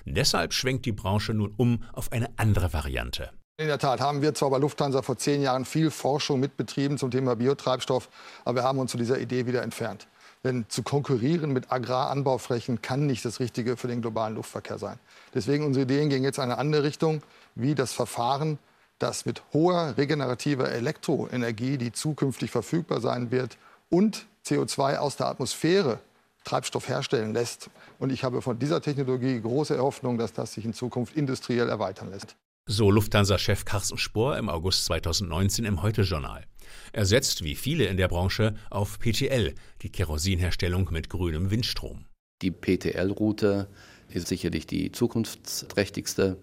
Deshalb 0.05 0.53
schwenkt 0.53 0.87
die 0.87 0.93
Branche 0.93 1.33
nun 1.35 1.55
um 1.57 1.85
auf 1.93 2.13
eine 2.13 2.39
andere 2.39 2.73
Variante. 2.73 3.31
In 3.61 3.67
der 3.67 3.81
Tat 3.81 4.01
haben 4.01 4.23
wir 4.23 4.35
zwar 4.35 4.51
bei 4.51 4.59
Lufthansa 4.59 5.03
vor 5.03 5.19
zehn 5.19 5.43
Jahren 5.43 5.65
viel 5.65 5.91
Forschung 5.91 6.39
mitbetrieben 6.39 6.97
zum 6.97 7.11
Thema 7.11 7.35
Biotreibstoff, 7.35 8.09
aber 8.45 8.61
wir 8.61 8.63
haben 8.63 8.79
uns 8.79 8.93
zu 8.93 8.97
dieser 8.97 9.19
Idee 9.19 9.47
wieder 9.47 9.63
entfernt. 9.63 10.07
Denn 10.45 10.67
zu 10.69 10.85
konkurrieren 10.85 11.53
mit 11.53 11.73
Agraranbauflächen 11.73 12.83
kann 12.83 13.09
nicht 13.09 13.25
das 13.25 13.41
Richtige 13.41 13.77
für 13.77 13.89
den 13.89 14.01
globalen 14.01 14.37
Luftverkehr 14.37 14.79
sein. 14.79 15.01
Deswegen 15.35 15.67
unsere 15.67 15.83
Ideen 15.83 16.09
gehen 16.09 16.23
jetzt 16.23 16.37
in 16.37 16.45
eine 16.45 16.59
andere 16.59 16.85
Richtung, 16.85 17.21
wie 17.57 17.75
das 17.75 17.93
Verfahren, 17.93 18.61
das 19.01 19.27
mit 19.27 19.43
hoher 19.53 19.95
regenerativer 19.99 20.71
Elektroenergie, 20.71 21.79
die 21.79 21.91
zukünftig 21.91 22.53
verfügbar 22.53 23.01
sein 23.01 23.33
wird, 23.33 23.59
und 23.91 24.27
CO2 24.47 24.99
aus 24.99 25.17
der 25.17 25.27
Atmosphäre 25.27 25.99
Treibstoff 26.45 26.89
herstellen 26.89 27.35
lässt. 27.35 27.71
Und 27.99 28.13
ich 28.13 28.23
habe 28.23 28.41
von 28.41 28.61
dieser 28.61 28.81
Technologie 28.81 29.41
große 29.41 29.77
Hoffnung, 29.79 30.17
dass 30.17 30.33
das 30.33 30.53
sich 30.53 30.65
in 30.65 30.75
Zukunft 30.75 31.17
industriell 31.17 31.69
erweitern 31.69 32.13
lässt. 32.13 32.37
So 32.71 32.91
Lufthansa-Chef 32.91 33.65
Carsten 33.65 33.97
Spohr 33.97 34.37
im 34.37 34.51
August 34.51 34.85
2019 34.85 35.65
im 35.65 35.81
Heute-Journal. 35.81 36.45
Er 36.93 37.07
setzt, 37.07 37.43
wie 37.43 37.55
viele 37.55 37.87
in 37.87 37.97
der 37.97 38.09
Branche, 38.09 38.57
auf 38.69 38.99
PTL, 38.99 39.55
die 39.81 39.89
Kerosinherstellung 39.89 40.91
mit 40.93 41.09
grünem 41.09 41.51
Windstrom. 41.51 42.05
Die 42.43 42.51
PTL-Route 42.51 43.69
ist 44.11 44.29
sicherlich 44.29 44.67
die 44.67 44.93
zukunftsträchtigste. 44.93 46.37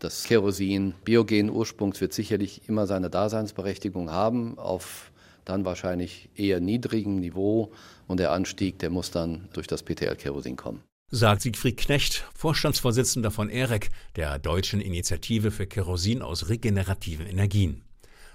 Das 0.00 0.24
Kerosin 0.24 0.94
biogenen 1.04 1.48
Ursprungs 1.48 2.00
wird 2.00 2.12
sicherlich 2.12 2.68
immer 2.68 2.88
seine 2.88 3.08
Daseinsberechtigung 3.08 4.10
haben, 4.10 4.58
auf 4.58 5.12
dann 5.44 5.64
wahrscheinlich 5.64 6.28
eher 6.34 6.58
niedrigem 6.58 7.20
Niveau. 7.20 7.70
Und 8.08 8.18
der 8.18 8.32
Anstieg, 8.32 8.80
der 8.80 8.90
muss 8.90 9.12
dann 9.12 9.48
durch 9.52 9.68
das 9.68 9.84
PTL-Kerosin 9.84 10.56
kommen 10.56 10.82
sagt 11.10 11.40
Siegfried 11.40 11.78
Knecht, 11.78 12.26
Vorstandsvorsitzender 12.34 13.30
von 13.30 13.48
EREC, 13.48 13.88
der 14.16 14.38
deutschen 14.38 14.82
Initiative 14.82 15.50
für 15.50 15.66
Kerosin 15.66 16.20
aus 16.20 16.50
regenerativen 16.50 17.26
Energien. 17.26 17.82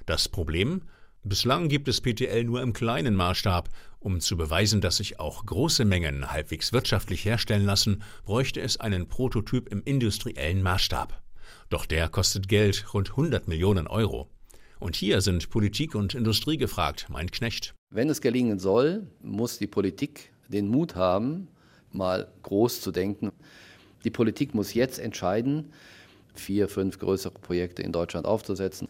Das 0.08 0.28
Problem? 0.28 0.82
Bislang 1.24 1.70
gibt 1.70 1.88
es 1.88 2.02
PTL 2.02 2.44
nur 2.44 2.64
im 2.64 2.74
kleinen 2.74 3.16
Maßstab. 3.16 3.70
Um 4.00 4.20
zu 4.20 4.36
beweisen, 4.36 4.82
dass 4.82 4.98
sich 4.98 5.20
auch 5.20 5.46
große 5.46 5.86
Mengen 5.86 6.32
halbwegs 6.32 6.74
wirtschaftlich 6.74 7.26
herstellen 7.26 7.64
lassen, 7.64 8.02
bräuchte 8.26 8.60
es 8.60 8.78
einen 8.78 9.08
Prototyp 9.08 9.70
im 9.70 9.84
industriellen 9.86 10.64
Maßstab. 10.64 11.22
Doch 11.70 11.86
der 11.86 12.10
kostet 12.10 12.50
Geld, 12.50 12.92
rund 12.94 13.12
100 13.12 13.48
Millionen 13.48 13.86
Euro. 13.86 14.30
Und 14.80 14.96
hier 14.96 15.22
sind 15.22 15.52
Politik 15.52 15.94
und 15.94 16.16
Industrie 16.16 16.58
gefragt, 16.58 17.06
meint 17.10 17.32
Knecht. 17.32 17.76
Wenn 17.92 18.10
es 18.10 18.20
gelingen 18.20 18.58
soll, 18.58 19.08
muss 19.22 19.60
die 19.60 19.68
Politik 19.68 20.34
den 20.50 20.68
Mut 20.68 20.96
haben, 20.96 21.48
mal 21.94 22.28
groß 22.44 22.82
zu 22.82 22.92
denken. 22.92 23.32
Die 24.04 24.10
Politik 24.10 24.54
muss 24.54 24.74
jetzt 24.74 25.00
entscheiden, 25.00 25.72
vier, 26.36 26.68
fünf 26.68 27.00
größere 27.00 27.34
Projekte 27.34 27.82
in 27.82 27.92
Deutschland 27.92 28.26
aufzusetzen. 28.26 28.88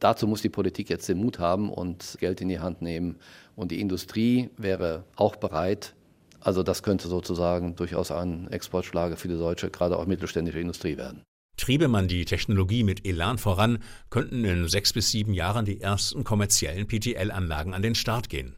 Dazu 0.00 0.26
muss 0.26 0.42
die 0.42 0.48
Politik 0.48 0.88
jetzt 0.90 1.08
den 1.08 1.18
Mut 1.18 1.38
haben 1.38 1.70
und 1.70 2.16
Geld 2.20 2.40
in 2.40 2.48
die 2.48 2.60
Hand 2.60 2.82
nehmen. 2.82 3.16
Und 3.56 3.72
die 3.72 3.80
Industrie 3.80 4.50
wäre 4.56 5.04
auch 5.16 5.36
bereit. 5.36 5.94
Also 6.40 6.62
das 6.62 6.82
könnte 6.82 7.08
sozusagen 7.08 7.74
durchaus 7.74 8.12
ein 8.12 8.48
Exportschlager 8.50 9.16
für 9.16 9.28
die 9.28 9.36
deutsche, 9.36 9.70
gerade 9.70 9.98
auch 9.98 10.06
mittelständische 10.06 10.60
Industrie 10.60 10.96
werden. 10.96 11.22
Triebe 11.56 11.88
man 11.88 12.06
die 12.06 12.24
Technologie 12.24 12.84
mit 12.84 13.04
Elan 13.04 13.38
voran, 13.38 13.82
könnten 14.10 14.44
in 14.44 14.68
sechs 14.68 14.92
bis 14.92 15.10
sieben 15.10 15.34
Jahren 15.34 15.64
die 15.64 15.80
ersten 15.80 16.22
kommerziellen 16.22 16.86
PTL-Anlagen 16.86 17.74
an 17.74 17.82
den 17.82 17.96
Start 17.96 18.28
gehen. 18.28 18.54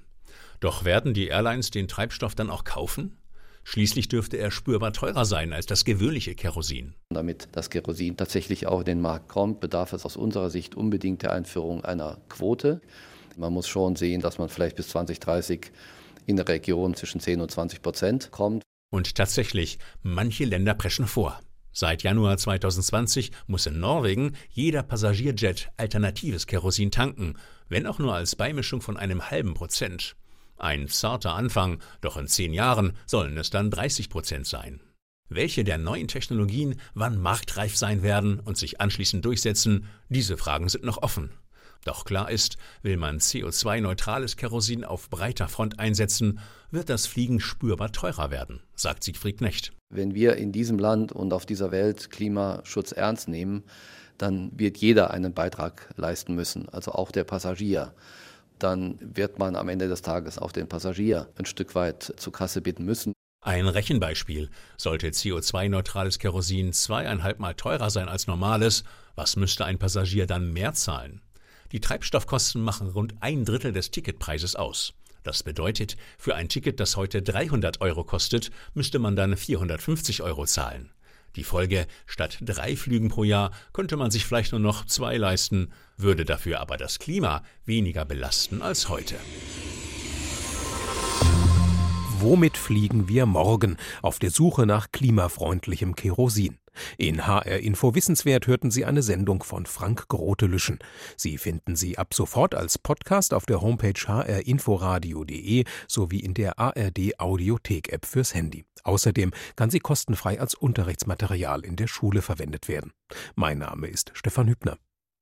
Doch 0.61 0.85
werden 0.85 1.15
die 1.15 1.29
Airlines 1.29 1.71
den 1.71 1.89
Treibstoff 1.89 2.35
dann 2.35 2.51
auch 2.51 2.65
kaufen? 2.65 3.17
Schließlich 3.63 4.09
dürfte 4.09 4.37
er 4.37 4.51
spürbar 4.51 4.93
teurer 4.93 5.25
sein 5.25 5.53
als 5.53 5.67
das 5.67 5.85
gewöhnliche 5.85 6.35
Kerosin. 6.35 6.95
Damit 7.11 7.49
das 7.53 7.71
Kerosin 7.71 8.17
tatsächlich 8.17 8.67
auch 8.67 8.81
in 8.81 8.87
den 8.87 9.01
Markt 9.01 9.29
kommt, 9.29 9.61
bedarf 9.61 9.93
es 9.93 10.05
aus 10.05 10.17
unserer 10.17 10.51
Sicht 10.51 10.75
unbedingt 10.75 11.23
der 11.23 11.33
Einführung 11.33 11.85
einer 11.85 12.19
Quote. 12.29 12.81
Man 13.37 13.53
muss 13.53 13.69
schon 13.69 13.97
sehen, 13.97 14.21
dass 14.21 14.39
man 14.39 14.49
vielleicht 14.49 14.77
bis 14.77 14.89
2030 14.89 15.71
in 16.27 16.37
der 16.37 16.49
Region 16.49 16.95
zwischen 16.95 17.21
10 17.21 17.41
und 17.41 17.51
20 17.51 17.83
Prozent 17.83 18.31
kommt. 18.31 18.63
Und 18.91 19.15
tatsächlich, 19.15 19.79
manche 20.03 20.45
Länder 20.45 20.75
preschen 20.75 21.07
vor. 21.07 21.41
Seit 21.73 22.03
Januar 22.03 22.37
2020 22.37 23.31
muss 23.47 23.67
in 23.67 23.79
Norwegen 23.79 24.35
jeder 24.51 24.83
Passagierjet 24.83 25.71
alternatives 25.77 26.49
Kerosin 26.49 26.91
tanken, 26.91 27.37
wenn 27.69 27.87
auch 27.87 28.01
nur 28.01 28.15
als 28.15 28.35
Beimischung 28.35 28.81
von 28.81 28.97
einem 28.97 29.31
halben 29.31 29.55
Prozent. 29.55 30.17
Ein 30.61 30.89
zarter 30.89 31.33
Anfang, 31.33 31.81
doch 32.03 32.19
in 32.19 32.27
zehn 32.27 32.53
Jahren 32.53 32.93
sollen 33.07 33.39
es 33.39 33.49
dann 33.49 33.71
30 33.71 34.11
Prozent 34.11 34.47
sein. 34.47 34.83
Welche 35.31 35.65
der 35.65 35.79
neuen 35.79 36.07
Technologien 36.07 36.79
wann 36.93 37.19
marktreif 37.19 37.79
sein 37.79 38.03
werden 38.03 38.41
und 38.41 38.59
sich 38.59 38.79
anschließend 38.79 39.25
durchsetzen, 39.25 39.87
diese 40.11 40.37
Fragen 40.37 40.69
sind 40.69 40.85
noch 40.85 41.03
offen. 41.03 41.31
Doch 41.87 42.05
klar 42.05 42.31
ist, 42.31 42.59
will 42.83 42.99
man 42.99 43.21
CO2-neutrales 43.21 44.37
Kerosin 44.37 44.85
auf 44.85 45.09
breiter 45.09 45.49
Front 45.49 45.79
einsetzen, 45.79 46.41
wird 46.71 46.91
das 46.91 47.07
Fliegen 47.07 47.41
spürbar 47.41 47.93
teurer 47.93 48.31
werden, 48.31 48.63
sagt 48.75 49.03
Siegfried 49.03 49.39
Knecht. 49.39 49.73
Wenn 49.89 50.15
wir 50.15 50.37
in 50.37 50.53
diesem 50.53 50.79
Land 50.79 51.11
und 51.11 51.33
auf 51.33 51.47
dieser 51.47 51.71
Welt 51.71 52.11
Klimaschutz 52.11 52.93
ernst 52.93 53.29
nehmen, 53.29 53.65
dann 54.19 54.51
wird 54.59 54.77
jeder 54.77 55.11
einen 55.11 55.33
Beitrag 55.33 55.89
leisten 55.97 56.35
müssen, 56.35 56.69
also 56.69 56.93
auch 56.93 57.13
der 57.13 57.25
Passagier 57.25 57.95
dann 58.63 58.99
wird 59.01 59.39
man 59.39 59.57
am 59.57 59.69
Ende 59.69 59.89
des 59.89 60.03
Tages 60.03 60.39
auch 60.39 60.53
den 60.53 60.69
Passagier 60.69 61.29
ein 61.37 61.47
Stück 61.47 61.75
weit 61.75 62.15
zur 62.17 62.33
Kasse 62.33 62.61
bitten 62.61 62.85
müssen. 62.85 63.13
Ein 63.43 63.67
Rechenbeispiel. 63.67 64.51
Sollte 64.77 65.09
CO2-neutrales 65.09 66.19
Kerosin 66.19 66.73
zweieinhalb 66.75 67.39
Mal 67.39 67.55
teurer 67.55 67.89
sein 67.89 68.09
als 68.09 68.27
normales, 68.27 68.85
was 69.15 69.37
müsste 69.37 69.65
ein 69.65 69.79
Passagier 69.79 70.27
dann 70.27 70.53
mehr 70.53 70.75
zahlen? 70.75 71.23
Die 71.73 71.81
Treibstoffkosten 71.81 72.61
machen 72.61 72.89
rund 72.89 73.15
ein 73.21 73.45
Drittel 73.45 73.73
des 73.73 73.91
Ticketpreises 73.91 74.57
aus. 74.57 74.93
Das 75.23 75.43
bedeutet, 75.43 75.97
für 76.19 76.35
ein 76.35 76.49
Ticket, 76.49 76.81
das 76.81 76.97
heute 76.97 77.23
300 77.23 77.81
Euro 77.81 78.05
kostet, 78.05 78.51
müsste 78.75 78.99
man 78.99 79.17
dann 79.17 79.37
450 79.37 80.23
Euro 80.23 80.47
zahlen. 80.47 80.91
Die 81.37 81.45
Folge, 81.45 81.87
statt 82.07 82.39
drei 82.41 82.77
Flügen 82.77 83.09
pro 83.09 83.25
Jahr 83.25 83.53
könnte 83.73 83.97
man 83.97 84.11
sich 84.11 84.27
vielleicht 84.27 84.53
nur 84.53 84.61
noch 84.61 84.85
zwei 84.87 85.17
leisten, 85.17 85.73
würde 85.97 86.25
dafür 86.25 86.61
aber 86.61 86.77
das 86.77 86.99
Klima 86.99 87.43
weniger 87.65 88.05
belasten 88.05 88.63
als 88.63 88.89
heute. 88.89 89.17
Womit 92.19 92.59
fliegen 92.59 93.09
wir 93.09 93.25
morgen 93.25 93.79
auf 94.03 94.19
der 94.19 94.31
Suche 94.31 94.67
nach 94.67 94.93
klimafreundlichem 94.93 95.95
Kerosin? 95.95 96.60
In 96.99 97.27
HR 97.27 97.59
Info 97.59 97.95
Wissenswert 97.95 98.47
hörten 98.47 98.71
Sie 98.71 98.85
eine 98.85 99.03
Sendung 99.03 99.43
von 99.43 99.67
Frank 99.67 100.09
Grotelüschen. 100.09 100.79
Sie 101.17 101.39
finden 101.39 101.77
sie 101.77 101.99
ab 101.99 102.15
sofort 102.15 102.55
als 102.55 102.79
Podcast 102.79 103.35
auf 103.35 103.47
der 103.47 103.61
Homepage 103.61 104.01
hrinforadio.de 104.07 105.65
sowie 105.87 106.21
in 106.21 106.35
der 106.35 106.59
ARD 106.59 107.19
Audiothek 107.19 107.93
App 107.93 108.07
fürs 108.07 108.35
Handy. 108.35 108.65
Außerdem 108.85 109.33
kann 109.57 109.71
sie 109.71 109.81
kostenfrei 109.81 110.41
als 110.41 110.55
Unterrichtsmaterial 110.55 111.65
in 111.65 111.77
der 111.77 111.87
Schule 111.87 112.23
verwendet 112.23 112.69
werden. 112.69 112.93
Mein 113.35 113.59
Name 113.59 113.89
ist 113.89 114.13
Stefan 114.15 114.49
Hübner. 114.49 114.77